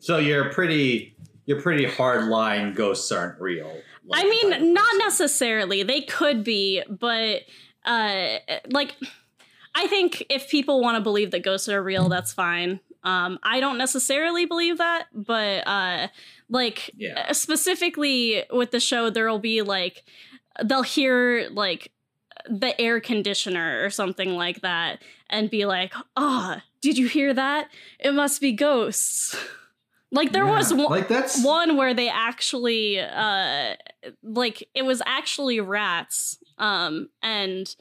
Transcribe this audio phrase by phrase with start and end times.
[0.00, 1.14] So you're pretty
[1.46, 3.80] you're pretty hard line ghosts aren't real.
[4.12, 5.82] I mean, not necessarily.
[5.82, 7.42] They could be, but
[7.84, 8.38] uh
[8.70, 8.96] like
[9.74, 12.80] I think if people want to believe that ghosts are real, that's fine.
[13.04, 16.08] Um I don't necessarily believe that, but uh
[16.48, 17.32] like Yeah.
[17.32, 20.04] specifically with the show there'll be like
[20.64, 21.92] they'll hear like
[22.48, 27.68] the air conditioner or something like that and be like, "Ah, did you hear that?
[27.98, 29.36] It must be ghosts."
[30.10, 33.74] Like there was one, like that's one where they actually uh
[34.22, 37.74] like it was actually rats um and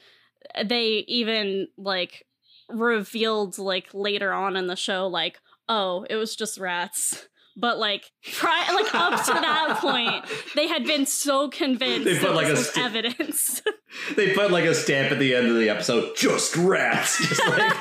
[0.66, 2.26] they even like
[2.70, 8.06] revealed like later on in the show like oh it was just rats but like
[8.34, 10.24] pri- like up to that point
[10.56, 13.62] they had been so convinced They put, like, a sti- evidence
[14.16, 17.18] they put like a stamp at the end of the episode, just rats.
[17.28, 17.74] Just like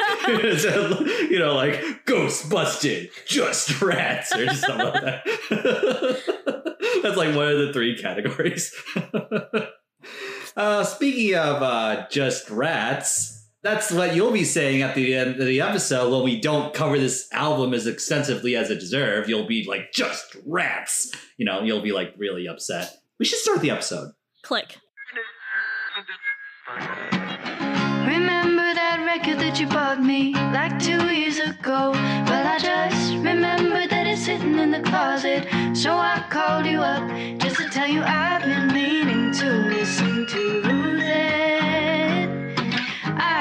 [1.30, 5.23] you know, like ghost busted, just rats, or something like that.
[7.02, 8.74] That's like one of the three categories.
[10.57, 13.35] uh, speaking of uh, just rats,
[13.67, 16.99] that's what you'll be saying at the end of the episode when we don't cover
[16.99, 19.29] this album as extensively as it deserved.
[19.29, 21.11] You'll be like, just rats.
[21.37, 22.97] You know, you'll be like really upset.
[23.19, 24.13] We should start the episode.
[24.43, 24.77] click
[28.07, 31.91] Remember that record that you bought me like two years ago?
[31.93, 35.47] Well, I just remember that it's sitting in the closet.
[35.77, 37.09] So I called you up
[37.41, 40.76] just to tell you I've been meaning to listen to that.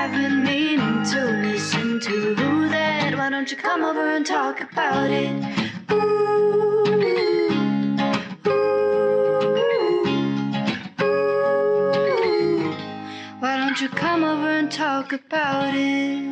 [0.05, 2.35] I've been meaning to listen to
[2.69, 3.17] that.
[3.17, 5.31] Why don't you come over and talk about it?
[5.91, 6.35] Ooh.
[13.39, 16.23] Why don't you come over and talk about it?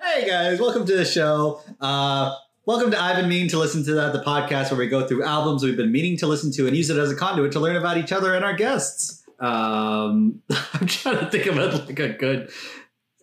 [0.00, 1.60] Hey guys, welcome to the show.
[1.78, 2.34] Uh,
[2.64, 5.24] welcome to I've been meaning to listen to that, the podcast where we go through
[5.24, 7.76] albums we've been meaning to listen to and use it as a conduit to learn
[7.76, 9.27] about each other and our guests.
[9.40, 12.50] Um, I'm trying to think of it like a good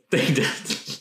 [0.09, 0.41] thing to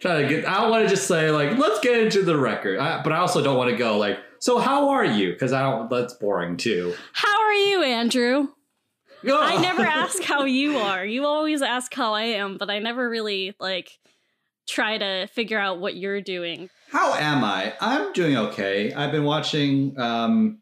[0.00, 0.48] try to get.
[0.48, 3.18] I don't want to just say like let's get into the record, I, but I
[3.18, 4.58] also don't want to go like so.
[4.58, 5.32] How are you?
[5.32, 5.88] Because I don't.
[5.90, 6.94] That's boring too.
[7.12, 8.48] how are you andrew
[9.30, 11.04] I never ask how you are.
[11.04, 13.98] You always ask how I am, but I never really like
[14.66, 16.68] try to figure out what you're doing.
[16.90, 17.74] How am I?
[17.80, 18.92] I'm doing okay.
[18.92, 19.98] I've been watching.
[19.98, 20.58] Um,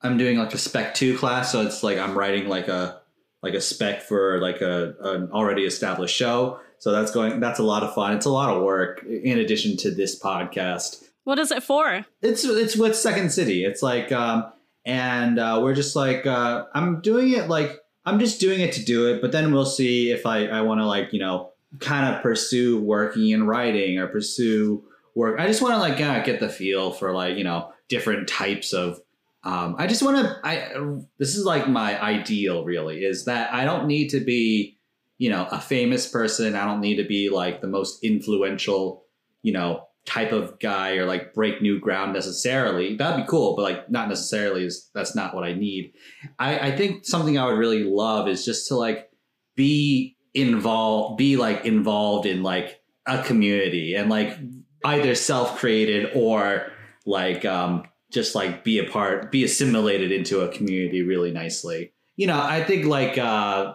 [0.00, 3.00] I'm doing like a spec two class, so it's like I'm writing like a
[3.42, 6.60] like a spec for like a an already established show.
[6.78, 7.40] So that's going.
[7.40, 8.14] That's a lot of fun.
[8.14, 9.04] It's a lot of work.
[9.04, 12.04] In addition to this podcast, What is it for?
[12.22, 13.64] it's it's with Second City.
[13.64, 14.52] It's like, um,
[14.86, 18.84] and uh, we're just like, uh, I'm doing it like I'm just doing it to
[18.84, 19.20] do it.
[19.20, 21.50] But then we'll see if I I want to like you know
[21.80, 24.84] kind of pursue working in writing or pursue
[25.16, 25.38] work.
[25.40, 28.28] I just want to like kind of get the feel for like you know different
[28.28, 29.00] types of.
[29.48, 30.38] Um, I just want to.
[30.44, 30.74] I
[31.18, 32.64] this is like my ideal.
[32.64, 34.78] Really, is that I don't need to be
[35.16, 36.54] you know a famous person.
[36.54, 39.06] I don't need to be like the most influential
[39.40, 42.96] you know type of guy or like break new ground necessarily.
[42.96, 45.94] That'd be cool, but like not necessarily is that's not what I need.
[46.38, 49.10] I, I think something I would really love is just to like
[49.56, 54.38] be involved, be like involved in like a community and like
[54.84, 56.70] either self-created or
[57.06, 61.92] like um just like be a part, be assimilated into a community really nicely.
[62.16, 63.74] You know, I think like uh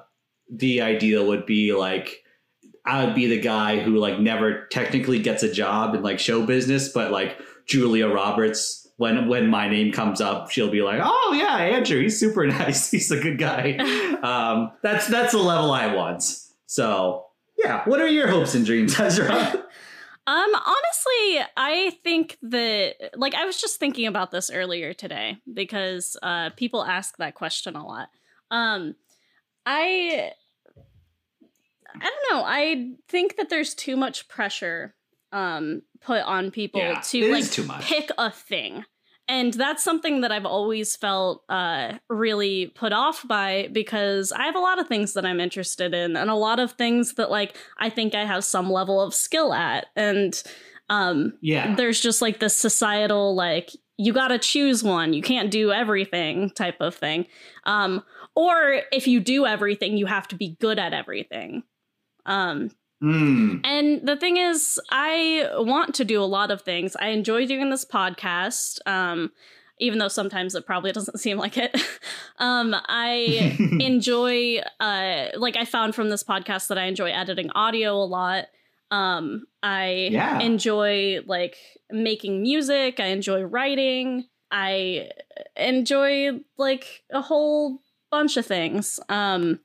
[0.52, 2.24] the ideal would be like
[2.86, 6.46] I would be the guy who like never technically gets a job in like show
[6.46, 11.34] business, but like Julia Roberts, when when my name comes up, she'll be like, "Oh
[11.38, 12.92] yeah, Andrew, he's super nice.
[12.92, 13.78] He's a good guy."
[14.24, 16.24] um, that's that's the level I want.
[16.66, 17.26] So
[17.58, 19.63] yeah, what are your hopes and dreams, Ezra?
[20.26, 26.16] Um, honestly, I think that like I was just thinking about this earlier today because
[26.24, 28.08] uh people ask that question a lot.
[28.50, 28.96] Um
[29.66, 30.32] I
[31.96, 32.44] I don't know.
[32.46, 34.96] I think that there's too much pressure
[35.34, 37.84] um put on people Yeah, to like too much.
[37.84, 38.86] pick a thing.
[39.28, 44.56] And that's something that I've always felt uh, really put off by because I have
[44.56, 47.56] a lot of things that I'm interested in and a lot of things that like
[47.78, 49.88] I think I have some level of skill at.
[49.96, 50.42] And
[50.90, 55.52] um, yeah, there's just like this societal like you got to choose one you can't
[55.52, 57.26] do everything type of thing.
[57.64, 58.04] Um
[58.36, 61.64] or if you do everything you have to be good at everything.
[62.26, 62.72] Um
[63.04, 63.60] Mm.
[63.66, 67.70] and the thing is i want to do a lot of things i enjoy doing
[67.70, 69.32] this podcast um
[69.80, 71.76] even though sometimes it probably doesn't seem like it
[72.38, 77.94] um i enjoy uh like i found from this podcast that i enjoy editing audio
[77.96, 78.46] a lot
[78.92, 80.40] Um, I Yeah.
[80.40, 81.58] enjoy like
[81.90, 83.00] making music.
[83.00, 84.26] I enjoy writing.
[84.52, 85.10] I
[85.58, 87.80] enjoy like a whole
[88.12, 89.00] bunch of things.
[89.10, 89.60] Um,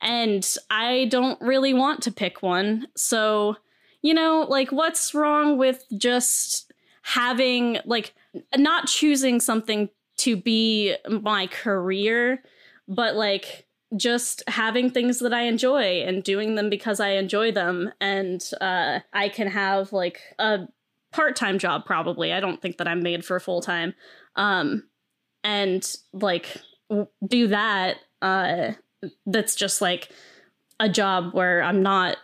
[0.00, 2.86] and I don't really want to pick one.
[2.96, 3.56] So,
[4.02, 6.72] you know, like what's wrong with just
[7.02, 8.14] having like
[8.56, 9.88] not choosing something
[10.18, 12.42] to be my career,
[12.88, 13.66] but like
[13.96, 17.92] just having things that I enjoy and doing them because I enjoy them.
[18.00, 20.66] And uh, I can have like a
[21.12, 22.32] part time job, probably.
[22.32, 23.94] I don't think that I'm made for full time.
[24.34, 24.84] Um,
[25.44, 26.56] and like
[26.88, 27.98] w- do that.
[28.20, 28.72] Uh,
[29.26, 30.08] that's just like
[30.80, 32.16] a job where I'm not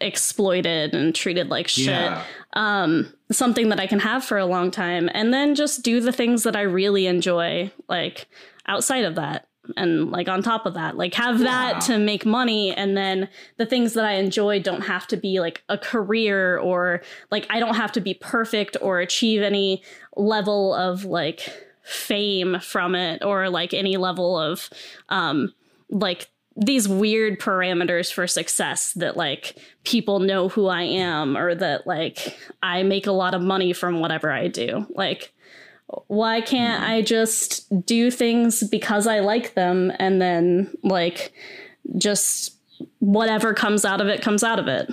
[0.00, 2.24] exploited and treated like shit Yeah.
[2.54, 6.10] um something that i can have for a long time and then just do the
[6.10, 8.26] things that i really enjoy like
[8.66, 9.46] outside of that
[9.76, 11.44] and like on top of that like have Yeah.
[11.44, 13.28] that to make money and then
[13.58, 17.60] the things that i enjoy don't have to be like a career or like i
[17.60, 19.84] don't have to be perfect or achieve any
[20.16, 21.48] level of like
[21.84, 24.68] fame from it or like any level of
[25.10, 25.54] um
[25.92, 31.86] like these weird parameters for success that like people know who I am or that
[31.86, 34.86] like I make a lot of money from whatever I do.
[34.90, 35.32] Like
[36.08, 41.32] why can't I just do things because I like them and then like
[41.96, 42.56] just
[42.98, 44.90] whatever comes out of it comes out of it.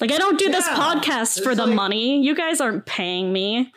[0.00, 2.22] Like I don't do this Yeah, podcast for the like- money.
[2.24, 3.72] You guys aren't paying me.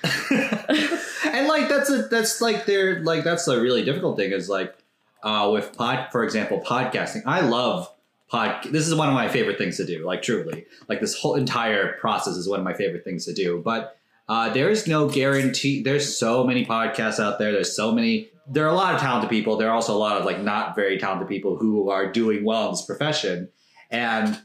[0.30, 4.74] and like that's a that's like they're like that's a really difficult thing is like
[5.22, 7.22] uh with pod for example podcasting.
[7.26, 7.92] I love
[8.28, 10.66] pod this is one of my favorite things to do like truly.
[10.88, 13.60] Like this whole entire process is one of my favorite things to do.
[13.64, 13.96] But
[14.28, 18.72] uh there's no guarantee there's so many podcasts out there there's so many there are
[18.72, 21.28] a lot of talented people there are also a lot of like not very talented
[21.28, 23.48] people who are doing well in this profession.
[23.90, 24.38] And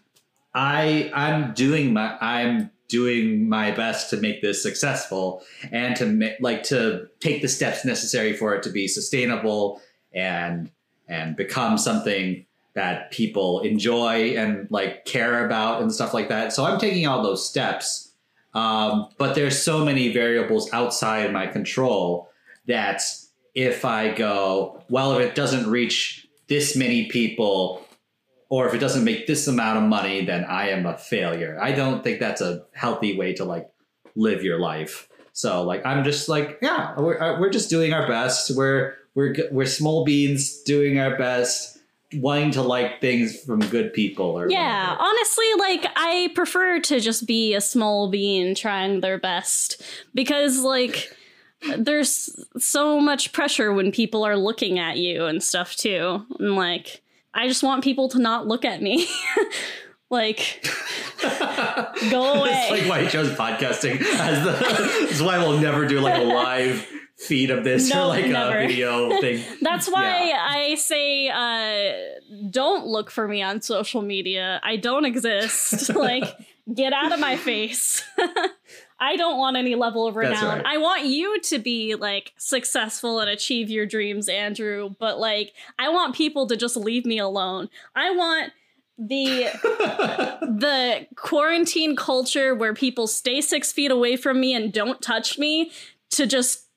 [0.55, 5.41] i i'm doing my i'm doing my best to make this successful
[5.71, 9.81] and to ma- like to take the steps necessary for it to be sustainable
[10.13, 10.71] and
[11.07, 12.45] and become something
[12.75, 16.53] that people enjoy and like care about and stuff like that.
[16.53, 18.13] So I'm taking all those steps,
[18.53, 22.29] um, but there's so many variables outside my control
[22.65, 23.01] that
[23.53, 27.85] if I go, well, if it doesn't reach this many people,
[28.49, 31.57] or if it doesn't make this amount of money, then I am a failure.
[31.59, 33.69] I don't think that's a healthy way to like
[34.15, 35.09] live your life.
[35.31, 38.55] So like I'm just like yeah, we're uh, we're just doing our best.
[38.55, 41.77] We're we're we're small beans doing our best,
[42.15, 45.01] wanting to like things from good people or Yeah, whatever.
[45.01, 49.81] honestly, like I prefer to just be a small bean trying their best
[50.13, 51.15] because like
[51.77, 56.25] there's so much pressure when people are looking at you and stuff too.
[56.39, 57.01] And like
[57.33, 59.07] I just want people to not look at me.
[60.09, 60.67] like
[62.11, 62.49] go away.
[62.51, 64.51] it's like why he chose podcasting as the.
[65.07, 66.87] That's why we'll never do like a live
[67.27, 68.57] feed of this No, or like never.
[68.59, 69.43] a video thing.
[69.61, 70.47] That's why Yeah.
[70.49, 71.93] I say uh,
[72.49, 74.59] don't look for me on social media.
[74.63, 75.89] I don't exist.
[75.95, 76.23] like,
[76.73, 78.03] get out of my face.
[78.99, 80.59] I don't want any level of renown.
[80.59, 80.65] right.
[80.65, 84.95] I want you to be like successful and achieve your dreams, Andrew.
[84.99, 87.69] But like, I want people to just leave me alone.
[87.95, 88.53] I want
[88.97, 89.49] the
[90.41, 95.71] the quarantine culture where people stay six feet away from me and don't touch me
[96.11, 96.67] to just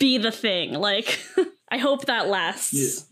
[0.00, 0.74] be the thing.
[0.74, 1.18] Like,
[1.70, 3.06] I hope that lasts.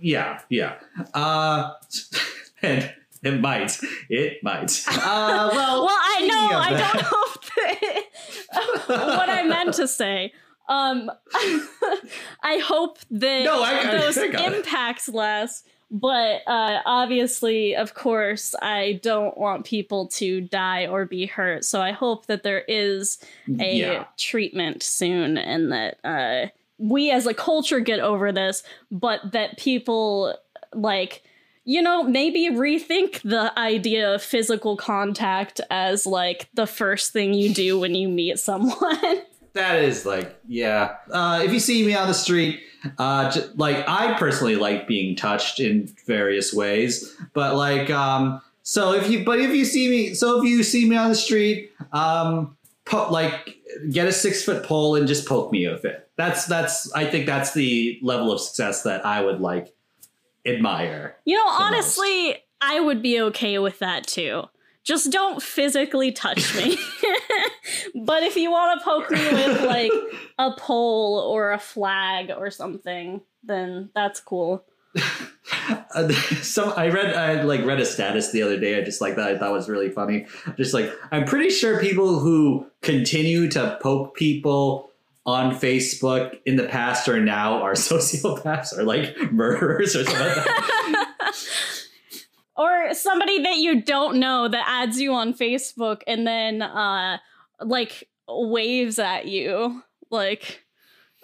[0.00, 0.76] Yeah, yeah.
[1.14, 1.72] Uh,
[2.62, 2.92] and
[3.22, 3.78] it might.
[4.08, 4.82] It might.
[4.88, 8.86] Uh, well, Well, I know I that- don't hope that
[9.18, 10.32] what I meant to say.
[10.68, 11.10] Um,
[12.42, 14.58] I hope that No, I- I- those I got it.
[14.58, 15.66] impacts last.
[15.90, 21.64] But uh, obviously, of course, I don't want people to die or be hurt.
[21.64, 23.18] So I hope that there is
[23.60, 24.04] a Yeah.
[24.18, 30.36] treatment soon and that uh, we as a culture get over this, but that people
[30.74, 31.22] like
[31.64, 37.52] you know maybe rethink the idea of physical contact as like the first thing you
[37.54, 39.22] do when you meet someone.
[39.52, 40.96] That is like, yeah.
[41.10, 42.60] Uh, if you see me on the street,
[42.98, 48.92] uh, j- like I personally like being touched in various ways, but like, um, so
[48.94, 51.70] if you, but if you see me, so if you see me on the street,
[51.92, 53.56] um, po- like
[53.90, 56.08] get a six foot pole and just poke me with it.
[56.16, 56.90] That's that's.
[56.94, 59.74] I think that's the level of success that I would like
[60.44, 61.16] admire.
[61.24, 61.60] you know, The most.
[61.62, 64.44] honestly, I would be okay with that too.
[64.86, 66.78] Just don't physically touch me.
[68.04, 69.90] but if you want to poke me with like
[70.38, 74.64] a pole or a flag or something, then that's cool.
[75.92, 76.08] uh,
[76.40, 78.78] some I read I like read a status the other day.
[78.78, 79.28] I just like that.
[79.28, 80.26] I thought was really funny.
[80.56, 84.92] Just like I'm pretty sure people who continue to poke people
[85.26, 90.36] on Facebook in the past or now are sociopaths or like murderers or something like
[90.36, 90.95] that.
[92.56, 97.18] Or somebody that you don't know that adds you on Facebook and then uh
[97.60, 100.64] like waves at you like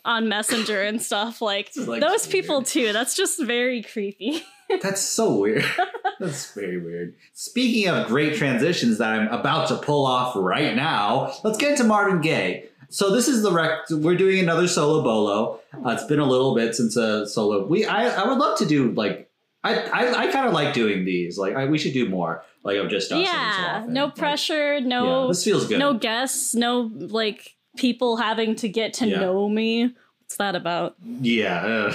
[0.04, 2.66] on Messenger and stuff like, like those so people weird.
[2.66, 2.92] too.
[2.92, 4.42] That's just very creepy.
[4.82, 5.64] That's so weird.
[6.20, 7.14] That's very weird.
[7.34, 11.84] Speaking of great transitions that I'm about to pull off right now, let's get into
[11.84, 12.68] Marvin Gaye.
[12.88, 13.88] So this is the rec.
[13.90, 15.60] We're doing another solo bolo.
[15.74, 17.66] Uh, it's been a little bit since a solo.
[17.66, 19.30] We I, I would love to do like
[19.64, 21.38] I I, I kind of like doing these.
[21.38, 22.45] Like I, we should do more.
[22.64, 25.78] Like I'm just us every so yeah, no Like, pressure, yeah, no this feels good.
[25.78, 29.21] no guests, no like people having to get to Yeah.
[29.21, 29.95] know me.
[30.21, 30.97] What's that about?
[31.21, 31.92] Yeah,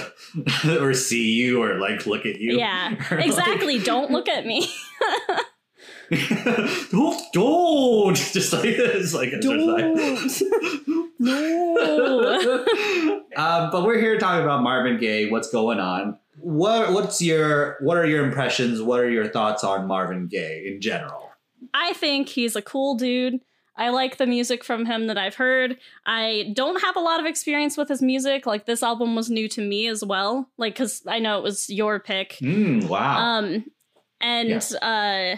[0.66, 2.56] uh, or see you or like look at you.
[2.58, 3.78] Yeah, Or, like- exactly.
[3.78, 4.68] Don't look at me.
[6.90, 10.42] don't, don't just like it's like exercise.
[11.18, 12.64] no.
[13.36, 15.28] um, but we're here to talk about Marvin Gaye.
[15.30, 16.18] What's going on?
[16.40, 18.80] What What's your What are your impressions?
[18.80, 21.30] What are your thoughts on Marvin Gaye in general?
[21.74, 23.40] I think he's a cool dude.
[23.76, 25.78] I like the music from him that I've heard.
[26.04, 28.44] I don't have a lot of experience with his music.
[28.44, 30.50] Like this album was new to me as well.
[30.58, 32.38] Like cuz I know it was your pick.
[32.40, 33.18] Mm, wow.
[33.18, 33.64] Um
[34.20, 35.36] and uh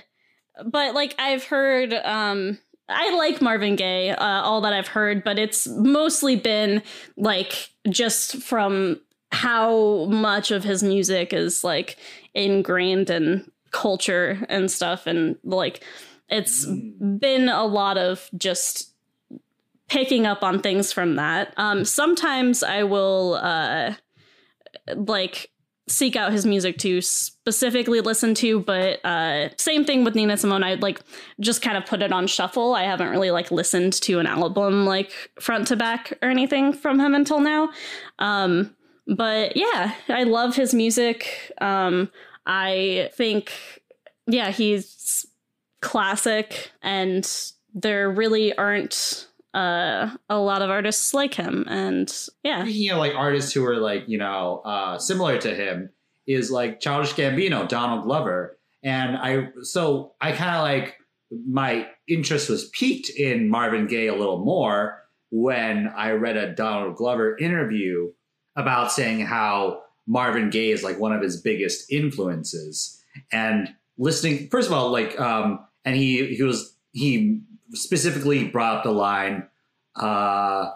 [0.65, 5.39] but like I've heard um I like Marvin Gaye, uh, all that I've heard, but
[5.39, 6.83] it's mostly been
[7.17, 9.01] like just from
[9.33, 11.97] how much of his music is like
[12.35, 15.85] ingrained in culture and stuff and like
[16.29, 18.93] it's been a lot of just
[19.89, 21.55] picking up on things from that.
[21.57, 23.95] Um sometimes I will uh
[24.95, 25.51] like
[25.89, 30.65] seek out his music to specifically listen to but uh same thing with nina simone.
[30.65, 31.01] I'd like
[31.39, 32.75] just kind of put it on shuffle.
[32.75, 36.99] I haven't really like listened to an album like front to back or anything from
[36.99, 37.71] him until now.
[38.19, 38.75] Um
[39.17, 41.53] but yeah i love his music.
[41.61, 42.11] Um
[42.47, 43.53] i think
[44.27, 45.27] yeah he's
[45.81, 51.65] classic and there really aren't uh a lot of artists like him.
[51.69, 52.09] And
[52.43, 52.63] yeah.
[52.65, 55.91] Speaking of like artists who are like you know uh, similar to him
[56.27, 60.97] is like Childish Gambino, Donald Glover, and I so I kind of like
[61.49, 66.97] my interest was piqued in Marvin Gaye a little more when I read a Donald
[66.97, 68.13] Glover interview
[68.57, 73.01] about saying how Marvin Gaye is like one of his biggest influences.
[73.33, 77.41] And listening first of all like um and he he was he
[77.73, 79.47] specifically brought up the line
[79.97, 80.71] uh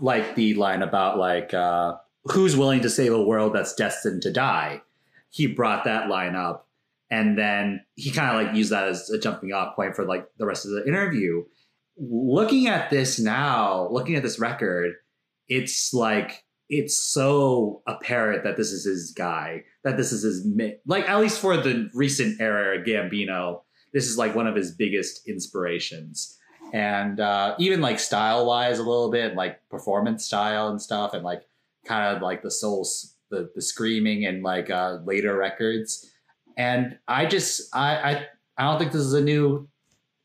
[0.00, 4.32] like the line about like uh who's willing to save a world that's destined to
[4.32, 4.80] die.
[5.30, 6.66] He brought that line up.
[7.10, 10.26] And then he kind of like used that as a jumping off point for like
[10.38, 11.44] the rest of the interview.
[11.98, 14.94] Looking at this now looking at this record
[15.46, 20.46] it's like it's so apparent that this is his guy that this is his
[20.86, 23.60] like at least for the recent era gambino
[23.94, 26.36] this is like one of his biggest inspirations.
[26.74, 31.22] And uh, even like style wise a little bit like performance style and stuff and
[31.22, 31.44] like
[31.86, 36.10] kind of like the souls the, the screaming and like uh, later records.
[36.56, 38.26] And i just I, I
[38.58, 39.68] i don't think this is a new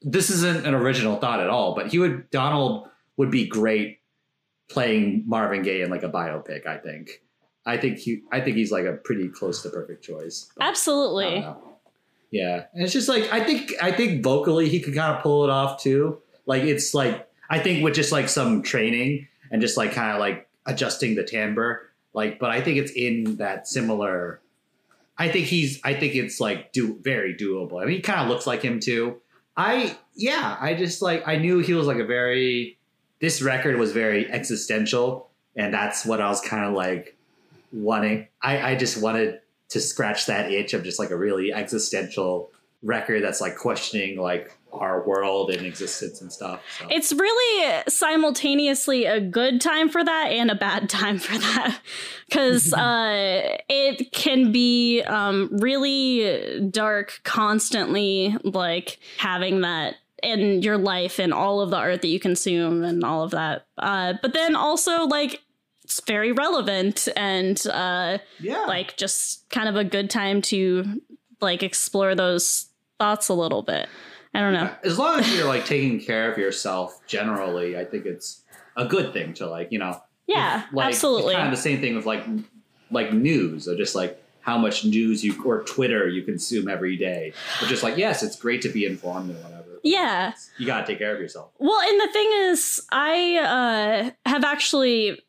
[0.03, 3.98] this isn't an original thought at all but he would donald would be great
[4.69, 7.21] playing marvin gaye in like a biopic i think
[7.65, 11.45] i think he i think he's like a pretty close to perfect choice But- absolutely.
[12.31, 15.45] Yeah, and it's just like I think I think vocally he could kind of pull
[15.45, 16.19] it off too.
[16.45, 20.19] Like it's like I think with just like some training and just like kind of
[20.19, 22.37] like adjusting the timbre, like.
[22.37, 24.41] But I think it's in that similar.
[25.17, 25.79] I think he's.
[25.83, 27.81] I think it's like do very doable.
[27.81, 29.19] I mean, he kind of looks like him too.
[29.57, 30.55] I yeah.
[30.61, 32.77] I just like I knew he was like a very.
[33.19, 37.17] This record was very existential, and that's what I was kind of like
[37.71, 38.27] wanting.
[38.41, 43.21] I I just wanted to scratch that itch of just like a really existential record
[43.21, 46.61] that's like questioning like our world and existence and stuff.
[46.79, 46.87] So.
[46.89, 51.79] It's really simultaneously a good time for that and a bad time for that
[52.27, 61.19] because uh, it can be um, really dark constantly, like having that in your life
[61.19, 63.65] and all of the art that you consume and all of that.
[63.77, 65.41] Uh, but then also, like,
[65.83, 71.01] it's very relevant and uh, yeah, like just kind of a good time to
[71.41, 72.67] like explore those
[72.99, 73.89] thoughts a little bit.
[74.35, 74.71] I don't know.
[74.83, 78.43] as long as you're like taking care of yourself generally, I think it's
[78.77, 81.33] a good thing to like you know Yeah, like, absolutely.
[81.33, 82.23] Kind of the same thing with like
[82.91, 87.33] like news or just like how much news you or Twitter you consume every day.
[87.59, 89.58] But just like, yes, it's great to be informed and whatever.
[89.83, 90.33] Yeah.
[90.57, 91.51] You gotta take care of yourself.
[91.57, 95.19] Well, and the thing is, I uh, have actually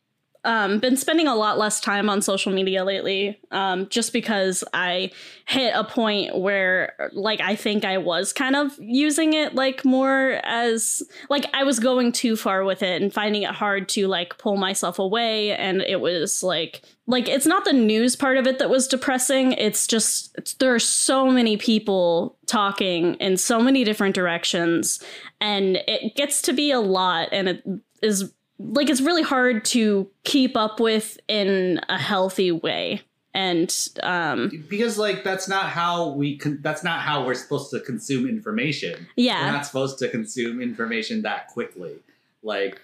[0.44, 5.10] um, been spending a lot less time on social media lately, um, just because I
[5.46, 10.40] hit a point where, like, I think I was kind of using it like more
[10.44, 14.38] as like I was going too far with it and finding it hard to like
[14.38, 18.60] pull myself away, and it was like like it's not the news part of it
[18.60, 19.52] that was depressing.
[19.52, 25.02] It's just it's, there are so many people talking in so many different directions
[25.40, 27.64] and it gets to be a lot and it
[28.00, 33.02] is like it's really hard to keep up with in a healthy way.
[33.34, 33.74] And
[34.04, 38.28] um because like that's not how we con- that's not how we're supposed to consume
[38.28, 39.08] information.
[39.16, 39.46] Yeah.
[39.46, 41.96] We're not supposed to consume information that quickly.
[42.44, 42.80] Like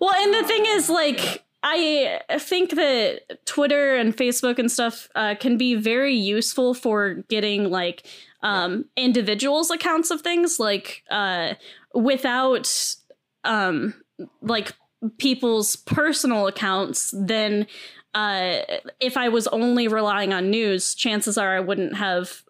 [0.00, 5.34] well and the thing is like I think that Twitter and Facebook and stuff uh,
[5.38, 8.06] can be very useful for getting like
[8.42, 11.54] um, individuals' accounts of things, like uh,
[11.94, 12.96] without
[13.44, 13.94] um,
[14.40, 14.72] like
[15.18, 17.12] people's personal accounts.
[17.16, 17.66] Then,
[18.14, 18.60] uh,
[18.98, 22.42] if I was only relying on news, chances are I wouldn't have.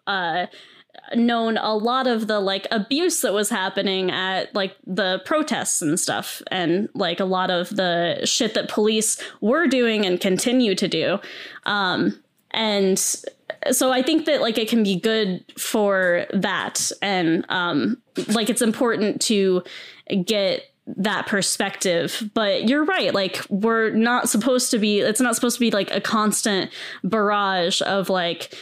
[1.15, 5.99] Known a lot of the like abuse that was happening at like the protests and
[5.99, 10.87] stuff and like a lot of the shit that police were doing and continue to
[10.87, 11.19] do.
[11.65, 12.21] Um
[12.53, 12.99] and
[13.71, 18.61] so i think that like it can be good for that and um like it's
[18.61, 19.63] important to
[20.25, 22.29] get that perspective.
[22.33, 25.91] But you're right like we're not supposed to be it's not supposed to be like
[25.91, 26.71] a constant
[27.03, 28.55] barrage of like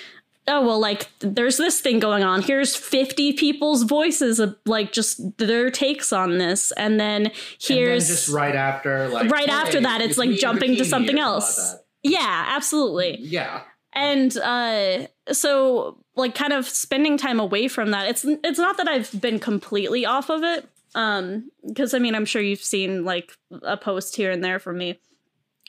[0.50, 2.42] oh well like there's this thing going on.
[2.42, 6.72] Here's 50 people's voices of like just their takes on this.
[6.74, 10.32] And then here's and then just right after like right hey, after that it's like
[10.32, 11.76] jumping to something else.
[12.04, 13.18] Yeah absolutely.
[13.22, 13.62] Yeah.
[13.94, 18.90] And uh so like kind of spending time away from that it's it's not that
[18.90, 23.32] i've been completely off of it um because i mean i'm sure you've seen like
[23.62, 25.00] a post here and there from me.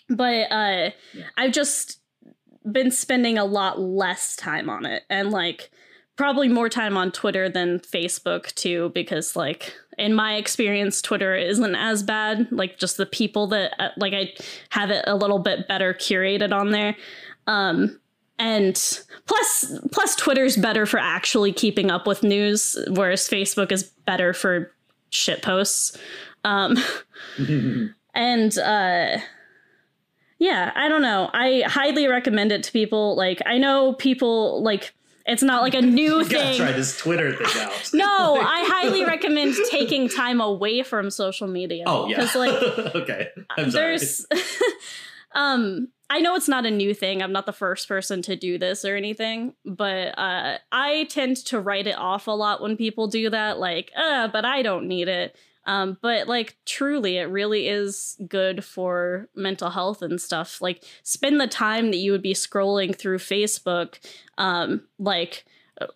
[0.08, 1.26] But uh yeah.
[1.36, 1.99] i've just
[2.72, 5.70] been spending a lot less time on it and like
[6.20, 11.74] probably more time on Twitter than Facebook too because like in my experience Twitter isn't
[11.74, 12.46] as bad.
[12.50, 14.34] Like just the people that uh, like I
[14.68, 16.94] have it a little bit better curated on there.
[17.46, 17.98] Um
[18.38, 18.74] and
[19.26, 24.74] plus plus Twitter's better for actually keeping up with news whereas Facebook is better for
[25.08, 25.96] shit posts.
[26.44, 26.76] Um
[28.14, 29.16] and uh
[30.40, 31.30] yeah, I don't know.
[31.34, 33.14] I highly recommend it to people.
[33.14, 34.94] Like, I know people like
[35.26, 36.56] it's not like a new you thing.
[36.56, 37.90] try this Twitter thing out.
[37.92, 41.84] no, I highly recommend taking time away from social media.
[41.86, 44.26] Oh yeah, because like okay, I'm there's,
[45.32, 47.22] um, I know it's not a new thing.
[47.22, 51.60] I'm not the first person to do this or anything, but uh, I tend to
[51.60, 53.58] write it off a lot when people do that.
[53.58, 55.36] Like, uh, but I don't need it.
[55.66, 60.60] Um, but like truly, it really is good for mental health and stuff.
[60.60, 63.98] Like spend the time that you would be scrolling through Facebook,
[64.38, 65.44] um, like
[65.80, 65.86] uh,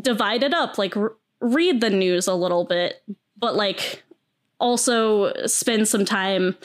[0.00, 3.02] divide it up, like r- read the news a little bit,
[3.38, 4.02] but like
[4.58, 6.56] also spend some time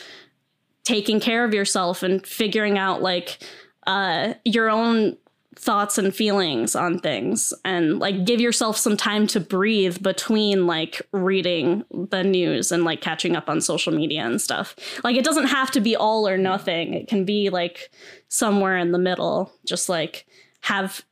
[0.84, 3.38] taking care of yourself and figuring out like
[3.86, 5.18] uh, your own
[5.60, 11.02] thoughts and feelings on things and like give yourself some time to breathe between like
[11.12, 14.74] reading the news and like catching up on social media and stuff.
[15.04, 16.94] Like it doesn't have to be all or nothing.
[16.94, 17.92] It can be like
[18.30, 19.52] somewhere in the middle.
[19.66, 20.26] Just like
[20.62, 21.04] have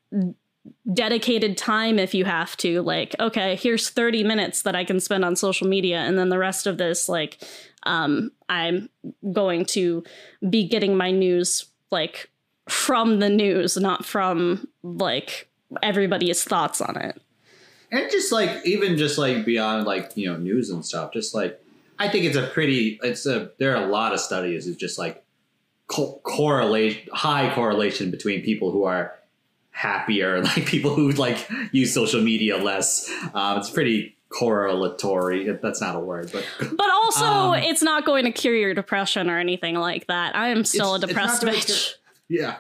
[0.94, 5.24] dedicated time if you have to like okay here's 30 minutes that i can spend
[5.24, 7.42] on social media and then the rest of this like
[7.84, 8.90] um i'm
[9.32, 10.04] going to
[10.50, 12.30] be getting my news like
[12.68, 15.50] from the news, not from like
[15.82, 17.22] everybody's thoughts on it.
[17.92, 21.62] And just like even just like beyond like you know news and stuff, just like
[22.00, 24.98] I think it's a pretty it's a there are a lot of studies of just
[24.98, 25.24] like
[25.88, 29.14] co- correlate high correlation between people who are
[29.72, 33.10] happier like people who like use social media less.
[33.34, 38.26] Um, it's pretty correlatory that's not a word but but also um, it's not going
[38.26, 41.94] to cure your depression or anything like that i am still a depressed bitch
[42.30, 42.58] yeah,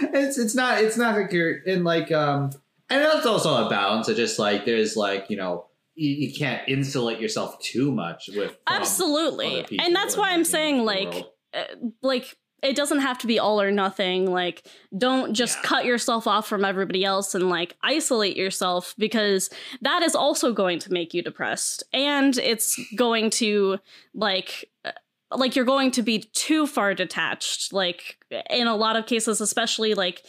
[0.00, 2.50] it's it's not it's not like you're in like um,
[2.90, 6.66] and that's also a balance of just like there's like you know you, you can't
[6.68, 11.64] insulate yourself too much with absolutely, and that's why I'm saying like uh,
[12.02, 14.30] like it doesn't have to be all or nothing.
[14.30, 14.64] Like
[14.96, 15.68] don't just yeah.
[15.68, 20.78] cut yourself off from everybody else and like isolate yourself because that is also going
[20.80, 21.82] to make you depressed.
[21.92, 23.78] And it's going to
[24.14, 24.70] like
[25.36, 28.18] like you're going to be too far detached like
[28.50, 30.22] in a lot of cases especially like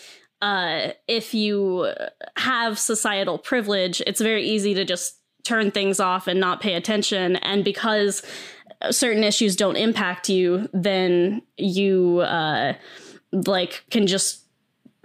[0.43, 1.89] uh, if you
[2.35, 7.37] have societal privilege, it's very easy to just turn things off and not pay attention.
[7.37, 8.23] And because
[8.91, 12.73] certain issues don't impact you, then you uh,
[13.31, 14.42] like can just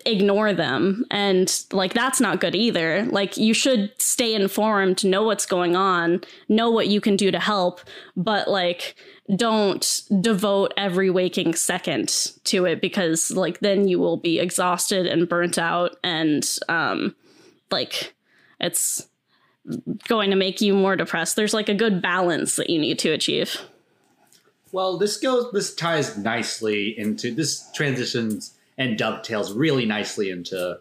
[0.08, 1.04] ignore them.
[1.10, 3.04] And like that's not good either.
[3.04, 7.38] Like you should stay informed know what's going on know what you can do to
[7.38, 7.80] help
[8.16, 8.96] but like
[9.36, 15.28] don't devote every waking second to it because like then you will be exhausted and
[15.28, 17.14] burnt out and um
[17.70, 18.14] like
[18.58, 19.06] it's
[20.08, 21.36] going to make you more depressed.
[21.36, 23.60] There's like a good balance that you need to achieve.
[24.72, 25.52] Well, this goes.
[25.52, 30.78] This ties nicely into this transitions and dovetails really nicely into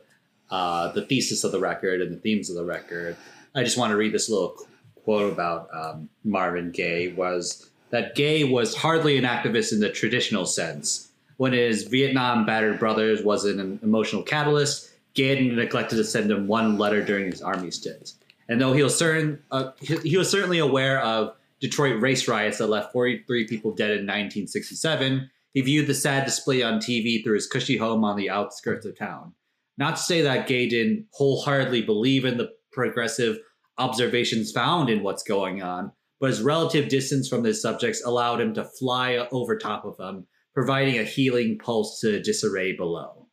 [0.50, 3.18] uh, the thesis of the record and the themes of the record.
[3.56, 4.56] I just want to read this little
[5.04, 10.46] quote about um, Marvin Gaye was that Gaye was hardly an activist in the traditional
[10.46, 11.10] sense.
[11.38, 16.78] When his Vietnam battered brothers was an emotional catalyst, Gaye neglected to send him one
[16.78, 18.14] letter during his army stint.
[18.50, 22.60] And though he was certain, uh, he, he was certainly aware of Detroit race riots
[22.60, 27.36] that left 43 people dead in 1967, he viewed the sad display on TV through
[27.36, 29.34] his cushy home on the outskirts of town.
[29.78, 33.38] Not to say that Gaye didn't wholeheartedly believe in the progressive
[33.78, 38.54] observations found in what's going on, but his relative distance from his subjects allowed him
[38.56, 43.28] to fly over top of them, providing a healing pulse to disarray below.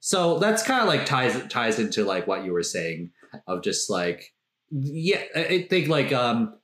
[0.00, 3.10] So that's kind of like ties ties into like what you were saying
[3.46, 4.32] of just like
[4.70, 6.54] yeah, I think like um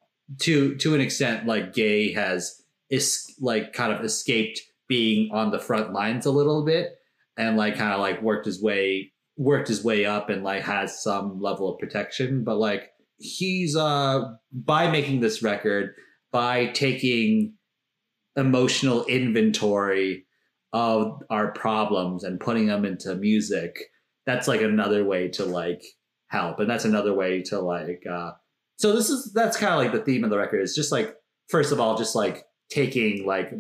[0.40, 5.59] to to an extent like Gaye has is like kind of escaped being on the
[5.59, 6.92] front lines a little bit
[7.37, 11.03] and like kind of like worked his way worked his way up and like has
[11.03, 12.44] some level of protection.
[12.44, 15.94] But like he's uh by making this record
[16.33, 17.55] by taking
[18.37, 20.27] emotional inventory
[20.73, 23.79] of our problems and putting them into music
[24.27, 25.85] that's like another way to like
[26.29, 26.59] help.
[26.59, 28.33] And that's another way to like uh
[28.77, 30.61] so this is that's kind of like the theme of the record.
[30.61, 31.14] Is just like
[31.49, 33.53] first of all just like taking like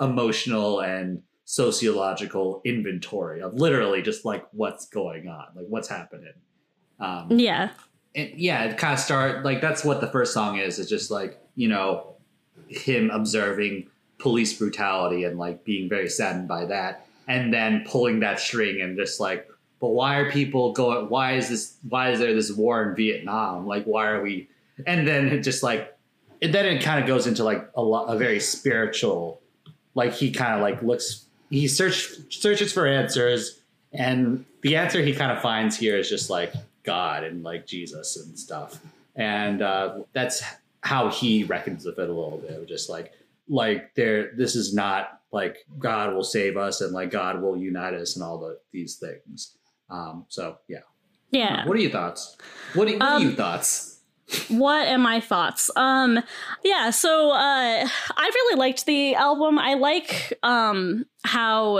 [0.00, 6.34] emotional and sociological inventory of literally just like what's going on like what's happening
[7.00, 7.70] um yeah
[8.14, 10.78] and yeah, it kind of start like that's what the first song is.
[10.78, 12.16] It's just like you know
[12.68, 18.40] him observing police brutality and like being very saddened by that, and then pulling that
[18.40, 19.48] string and just like,
[19.80, 21.08] but why are people going?
[21.08, 21.76] Why is this?
[21.88, 23.66] Why is there this war in Vietnam?
[23.66, 24.48] Like, why are we?
[24.86, 25.96] And then it just like,
[26.40, 29.40] and then it kind of goes into like a lot, a very spiritual,
[29.98, 33.60] like he kind of like looks, he search searches for answers,
[33.92, 36.52] and the answer he kind of finds here is just like
[36.84, 38.80] God and like Jesus and stuff.
[39.16, 40.42] And uh, that's
[40.82, 42.68] how he reckons with it a little bit.
[42.68, 43.12] Just like
[43.48, 47.94] like there this is not like God will save us and like God will unite
[47.94, 49.56] us and all the these things.
[49.90, 50.84] Um, so yeah.
[51.30, 52.36] yeah What are your thoughts?
[52.74, 53.87] What are, what are Um, your thoughts?
[54.48, 55.70] What are my thoughts?
[55.76, 56.20] Um
[56.64, 59.58] yeah so uh i really liked the album.
[59.58, 61.78] I like um how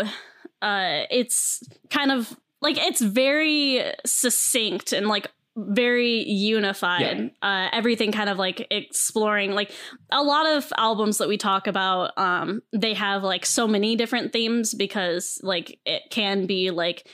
[0.62, 7.32] uh it's kind of like it's very succinct and like very unified.
[7.42, 9.72] Uh everything kind of like exploring like
[10.10, 14.32] a lot of albums that we talk about um they have like so many different
[14.32, 17.06] themes because like it can be like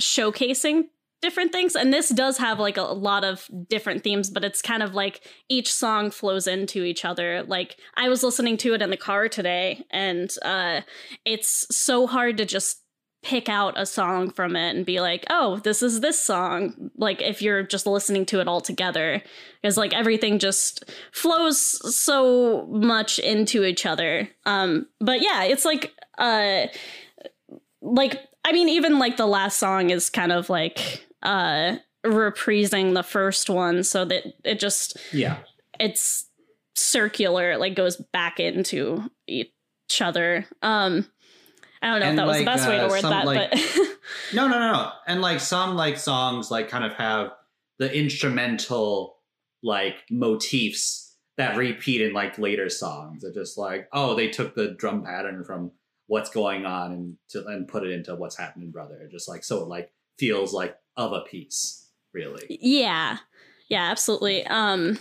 [0.00, 0.84] showcasing
[1.24, 4.82] different things and this does have like a, lot of different themes but it's kind
[4.82, 7.42] of like each song flows into each other.
[7.44, 10.82] Like i was listening to it in the car today and uh
[11.24, 12.82] it's so hard to just
[13.22, 17.22] pick out a song from it and be like oh this is this song like
[17.22, 19.22] if you're just listening to it all together
[19.62, 21.58] because like everything just flows
[21.96, 24.28] so much into each other.
[24.44, 26.66] Um but yeah it's like uh
[27.80, 33.02] like I mean, even like the last song is kind of like uh reprising the
[33.02, 35.38] first one, so that it just Yeah.
[35.80, 36.28] it's
[36.76, 39.50] circular, it like goes back into each
[40.00, 40.46] other.
[40.62, 41.06] Um
[41.82, 43.26] I don't know And, if that was the best way to uh, word some, that,
[43.26, 43.60] like- but
[44.34, 44.92] No, no, no, no.
[45.06, 47.30] And like some like songs like kind of have
[47.78, 49.16] the instrumental
[49.62, 53.22] like motifs that repeat in like later songs.
[53.22, 55.72] They're just like, oh, they took the drum pattern from
[56.06, 59.08] what's going on and to and put it into what's happening, brother.
[59.10, 62.46] Just like so like feels like of a piece, really.
[62.48, 63.18] yeah.
[63.68, 64.46] Yeah absolutely.
[64.46, 64.98] Um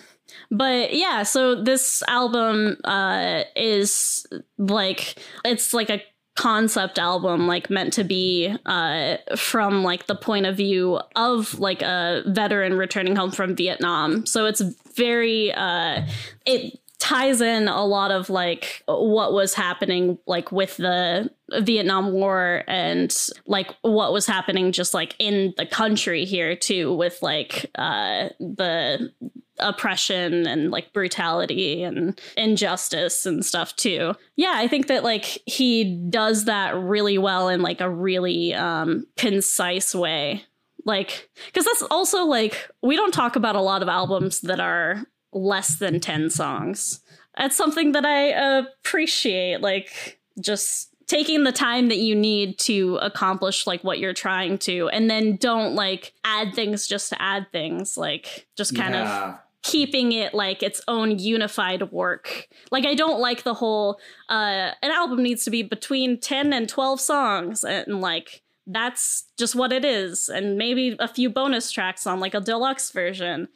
[0.50, 4.26] but yeah so this album uh is
[4.58, 6.02] like it's like a
[6.36, 11.84] concept album like meant to be uh from like the point of view of like
[11.84, 14.26] a veteran returning home from Vietnam.
[14.26, 14.62] So it's
[14.96, 16.02] very uh
[16.46, 22.64] it ties in a lot of like what was happening like with the Vietnam War
[22.66, 23.14] and
[23.46, 29.12] like what was happening just like in the country here too with like uh the
[29.60, 34.14] oppression and like brutality and injustice and stuff too.
[34.38, 39.06] Yeah, I think that like he does that really well in like a really um
[39.18, 40.46] concise way.
[40.86, 45.06] Like cuz that's also like we don't talk about a lot of albums that are
[45.34, 47.02] less than 10 songs.
[47.38, 48.28] That's something that I
[48.60, 54.58] appreciate like just taking the time that you need to accomplish like what you're trying
[54.58, 59.30] to and then don't like add things just to add things like just kind Yeah.
[59.34, 64.72] of keeping it like its own unified work like i don't like the whole uh
[64.82, 69.72] an album needs to be between 10 and 12 songs and like that's just what
[69.74, 73.48] it is and maybe a few bonus tracks on like a deluxe version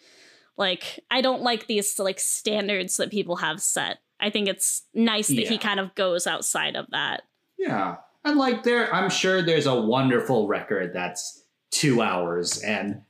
[0.58, 5.28] like i don't like these like standards that people have set i think it's nice
[5.28, 7.24] that he kind of goes outside of that
[7.58, 7.98] Yeah.
[8.26, 13.02] And like there I'm sure there's a wonderful record that's 2 hours and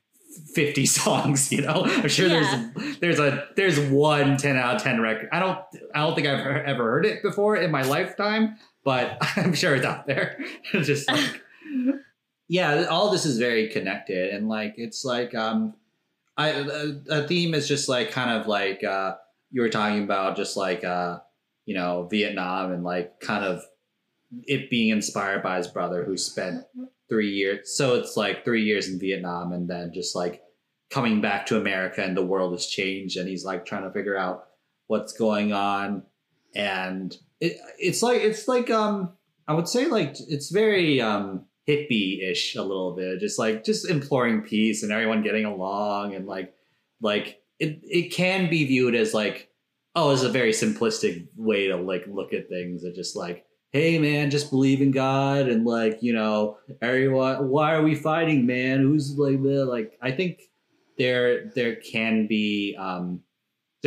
[0.53, 1.83] 50 songs, you know.
[1.85, 2.69] I'm sure Yeah.
[2.75, 5.29] there's there's a there's one 10 out of 10 record.
[5.31, 5.57] I don't
[5.95, 9.85] I don't think I've ever heard it before in my lifetime, but I'm sure it's
[9.85, 10.37] out there.
[10.71, 11.41] Just like
[12.49, 15.73] yeah, all this is very connected and like it's like um
[16.37, 19.15] I a, a theme is just like kind of like uh
[19.51, 21.19] you were talking about just like uh
[21.65, 23.61] you know Vietnam and like kind of
[24.43, 26.63] it being inspired by his brother who spent
[27.09, 30.41] three years so it's like three years in Vietnam and then just like
[30.89, 34.17] coming back to America and the world has changed and he's like trying to figure
[34.17, 34.45] out
[34.87, 36.03] what's going on.
[36.55, 39.13] And it it's like it's like um
[39.47, 44.41] I would say like it's very um hippie-ish a little bit just like just imploring
[44.41, 46.53] peace and everyone getting along and like
[47.01, 49.49] like it it can be viewed as like
[49.95, 53.99] oh it's a very simplistic way to like look at things and just like hey
[53.99, 58.79] man just believe in god and like you know everyone why are we fighting man?
[58.79, 60.41] Who's like like i think
[60.97, 63.21] there there can be um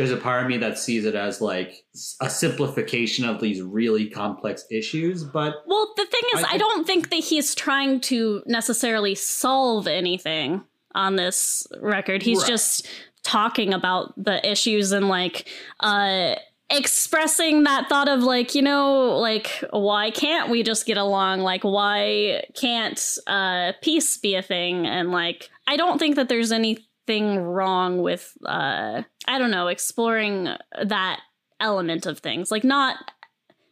[0.01, 1.85] there's a part of me that sees it as like
[2.21, 6.87] a simplification of these really complex issues but Well, the thing is, I I, don't
[6.87, 10.63] think that he's trying to necessarily solve anything
[10.95, 12.23] on this record.
[12.23, 12.47] He's Right.
[12.47, 12.87] just
[13.21, 15.47] talking about the issues and like
[15.81, 16.33] uh
[16.71, 21.41] expressing that thought of like, you know, like why can't we just get along?
[21.41, 24.87] Like why can't uh peace be a thing?
[24.87, 26.51] And like I don't think that there's
[27.39, 30.47] wrong with uh I don't know, exploring
[30.83, 31.19] that
[31.59, 32.51] element of things.
[32.51, 32.97] Like not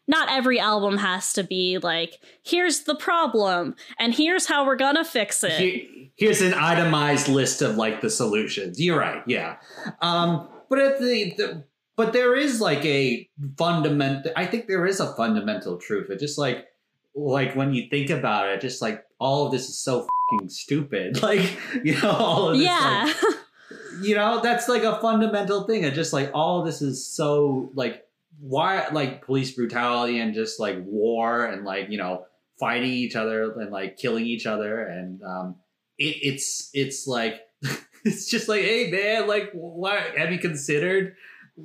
[0.07, 5.05] not every album has to be like here's the problem and here's how we're gonna
[5.05, 8.79] fix it Here- here's an itemized list of like the solutions.
[8.79, 9.57] You're right, yeah.
[10.01, 11.63] Um, but at the, the
[11.95, 14.31] but there is like a fundamental.
[14.35, 16.09] I think there is a fundamental truth.
[16.09, 16.65] It just like
[17.15, 21.21] like when you think about it, just like all of this is so fucking stupid.
[21.29, 22.65] Like you know all of this.
[22.65, 23.35] yeah Like,
[24.01, 25.83] you know that's like a fundamental thing.
[25.83, 28.05] It's just like all of this is so like
[28.39, 32.25] why like police brutality and just like war and like you know
[32.59, 35.55] fighting each other and like killing each other and um
[35.97, 37.41] it, it's it's like
[38.05, 41.15] it's just like hey man like why have you considered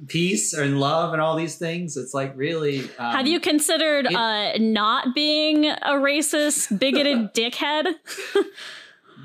[0.07, 4.15] peace and love and all these things it's like really um, have you considered it-
[4.15, 7.87] uh not being a racist bigoted dickhead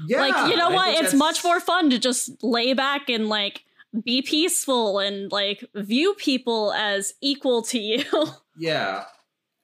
[0.07, 3.09] yeah, like you know I what it's that's- much more fun to just lay back
[3.09, 3.65] and like
[4.03, 8.03] be peaceful and like view people as equal to you
[8.57, 9.05] Yeah.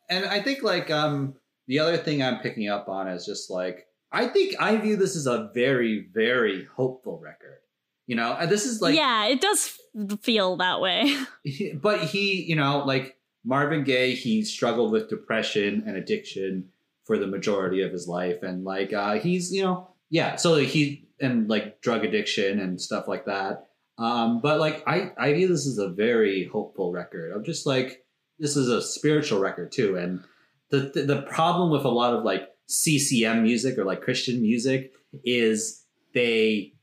[0.09, 1.35] And I think like um
[1.67, 5.15] the other thing I'm picking up on is just like I think I view this
[5.15, 7.59] as a very very hopeful record.
[8.07, 9.77] You know, and this is like yeah it does
[10.21, 11.15] feel that way
[11.81, 16.69] but he, you know, like Marvin Gaye, he struggled with depression and addiction
[17.03, 20.67] for the majority of his life and like uh he's, you know, yeah, so like,
[20.67, 23.67] he and like drug addiction and stuff like that.
[23.97, 27.31] Um but like I I view this as a very hopeful record.
[27.33, 28.03] I'm just like
[28.37, 30.23] this is a spiritual record too and
[30.69, 34.91] the the, the problem with a lot of like CCM music or like Christian music
[35.23, 36.73] is they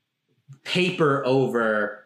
[0.65, 2.05] paper over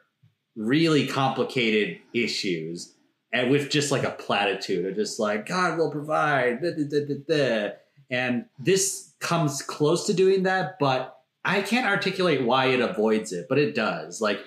[0.56, 2.94] really complicated issues
[3.32, 7.06] and with just like a platitude of just like God will provide, da, da, da,
[7.06, 7.70] da, da.
[8.10, 13.46] and this comes close to doing that, but I can't articulate why it avoids it,
[13.48, 14.20] but it does.
[14.20, 14.40] Like,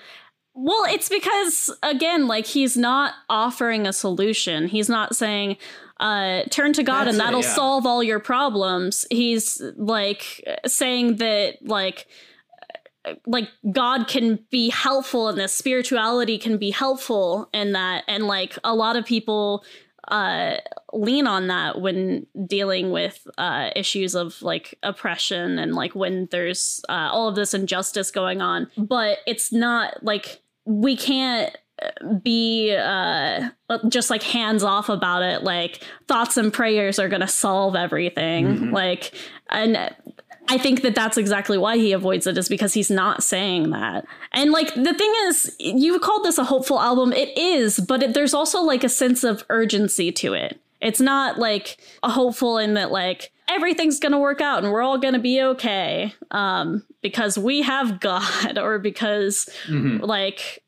[0.54, 4.68] Well, it's because again, like he's not offering a solution.
[4.68, 5.56] He's not saying
[5.98, 7.54] uh turn to God That's and that'll yeah.
[7.54, 9.06] solve all your problems.
[9.10, 12.06] He's like saying that like
[13.26, 18.58] like God can be helpful in this spirituality can be helpful in that and like
[18.64, 19.64] a lot of people
[20.08, 20.56] uh,
[20.92, 26.82] lean on that when dealing with uh, issues of like oppression and like when there's
[26.88, 28.68] uh, all of this injustice going on.
[28.76, 31.56] But it's not like we can't
[32.22, 33.48] be uh
[33.88, 38.46] just like hands off about it like thoughts and prayers are going to solve everything
[38.58, 38.72] Mhm.
[38.72, 39.12] like
[39.48, 39.90] and
[40.50, 44.04] I think that that's exactly why he avoids it is because he's not saying that.
[44.32, 47.12] And like the thing is, you called this a hopeful album.
[47.12, 50.60] It is, but it, there's also like a sense of urgency to it.
[50.80, 54.82] It's not like a hopeful in that like everything's going to work out and we're
[54.82, 60.00] all going to be okay um because we have God or because Mhm.
[60.02, 60.62] like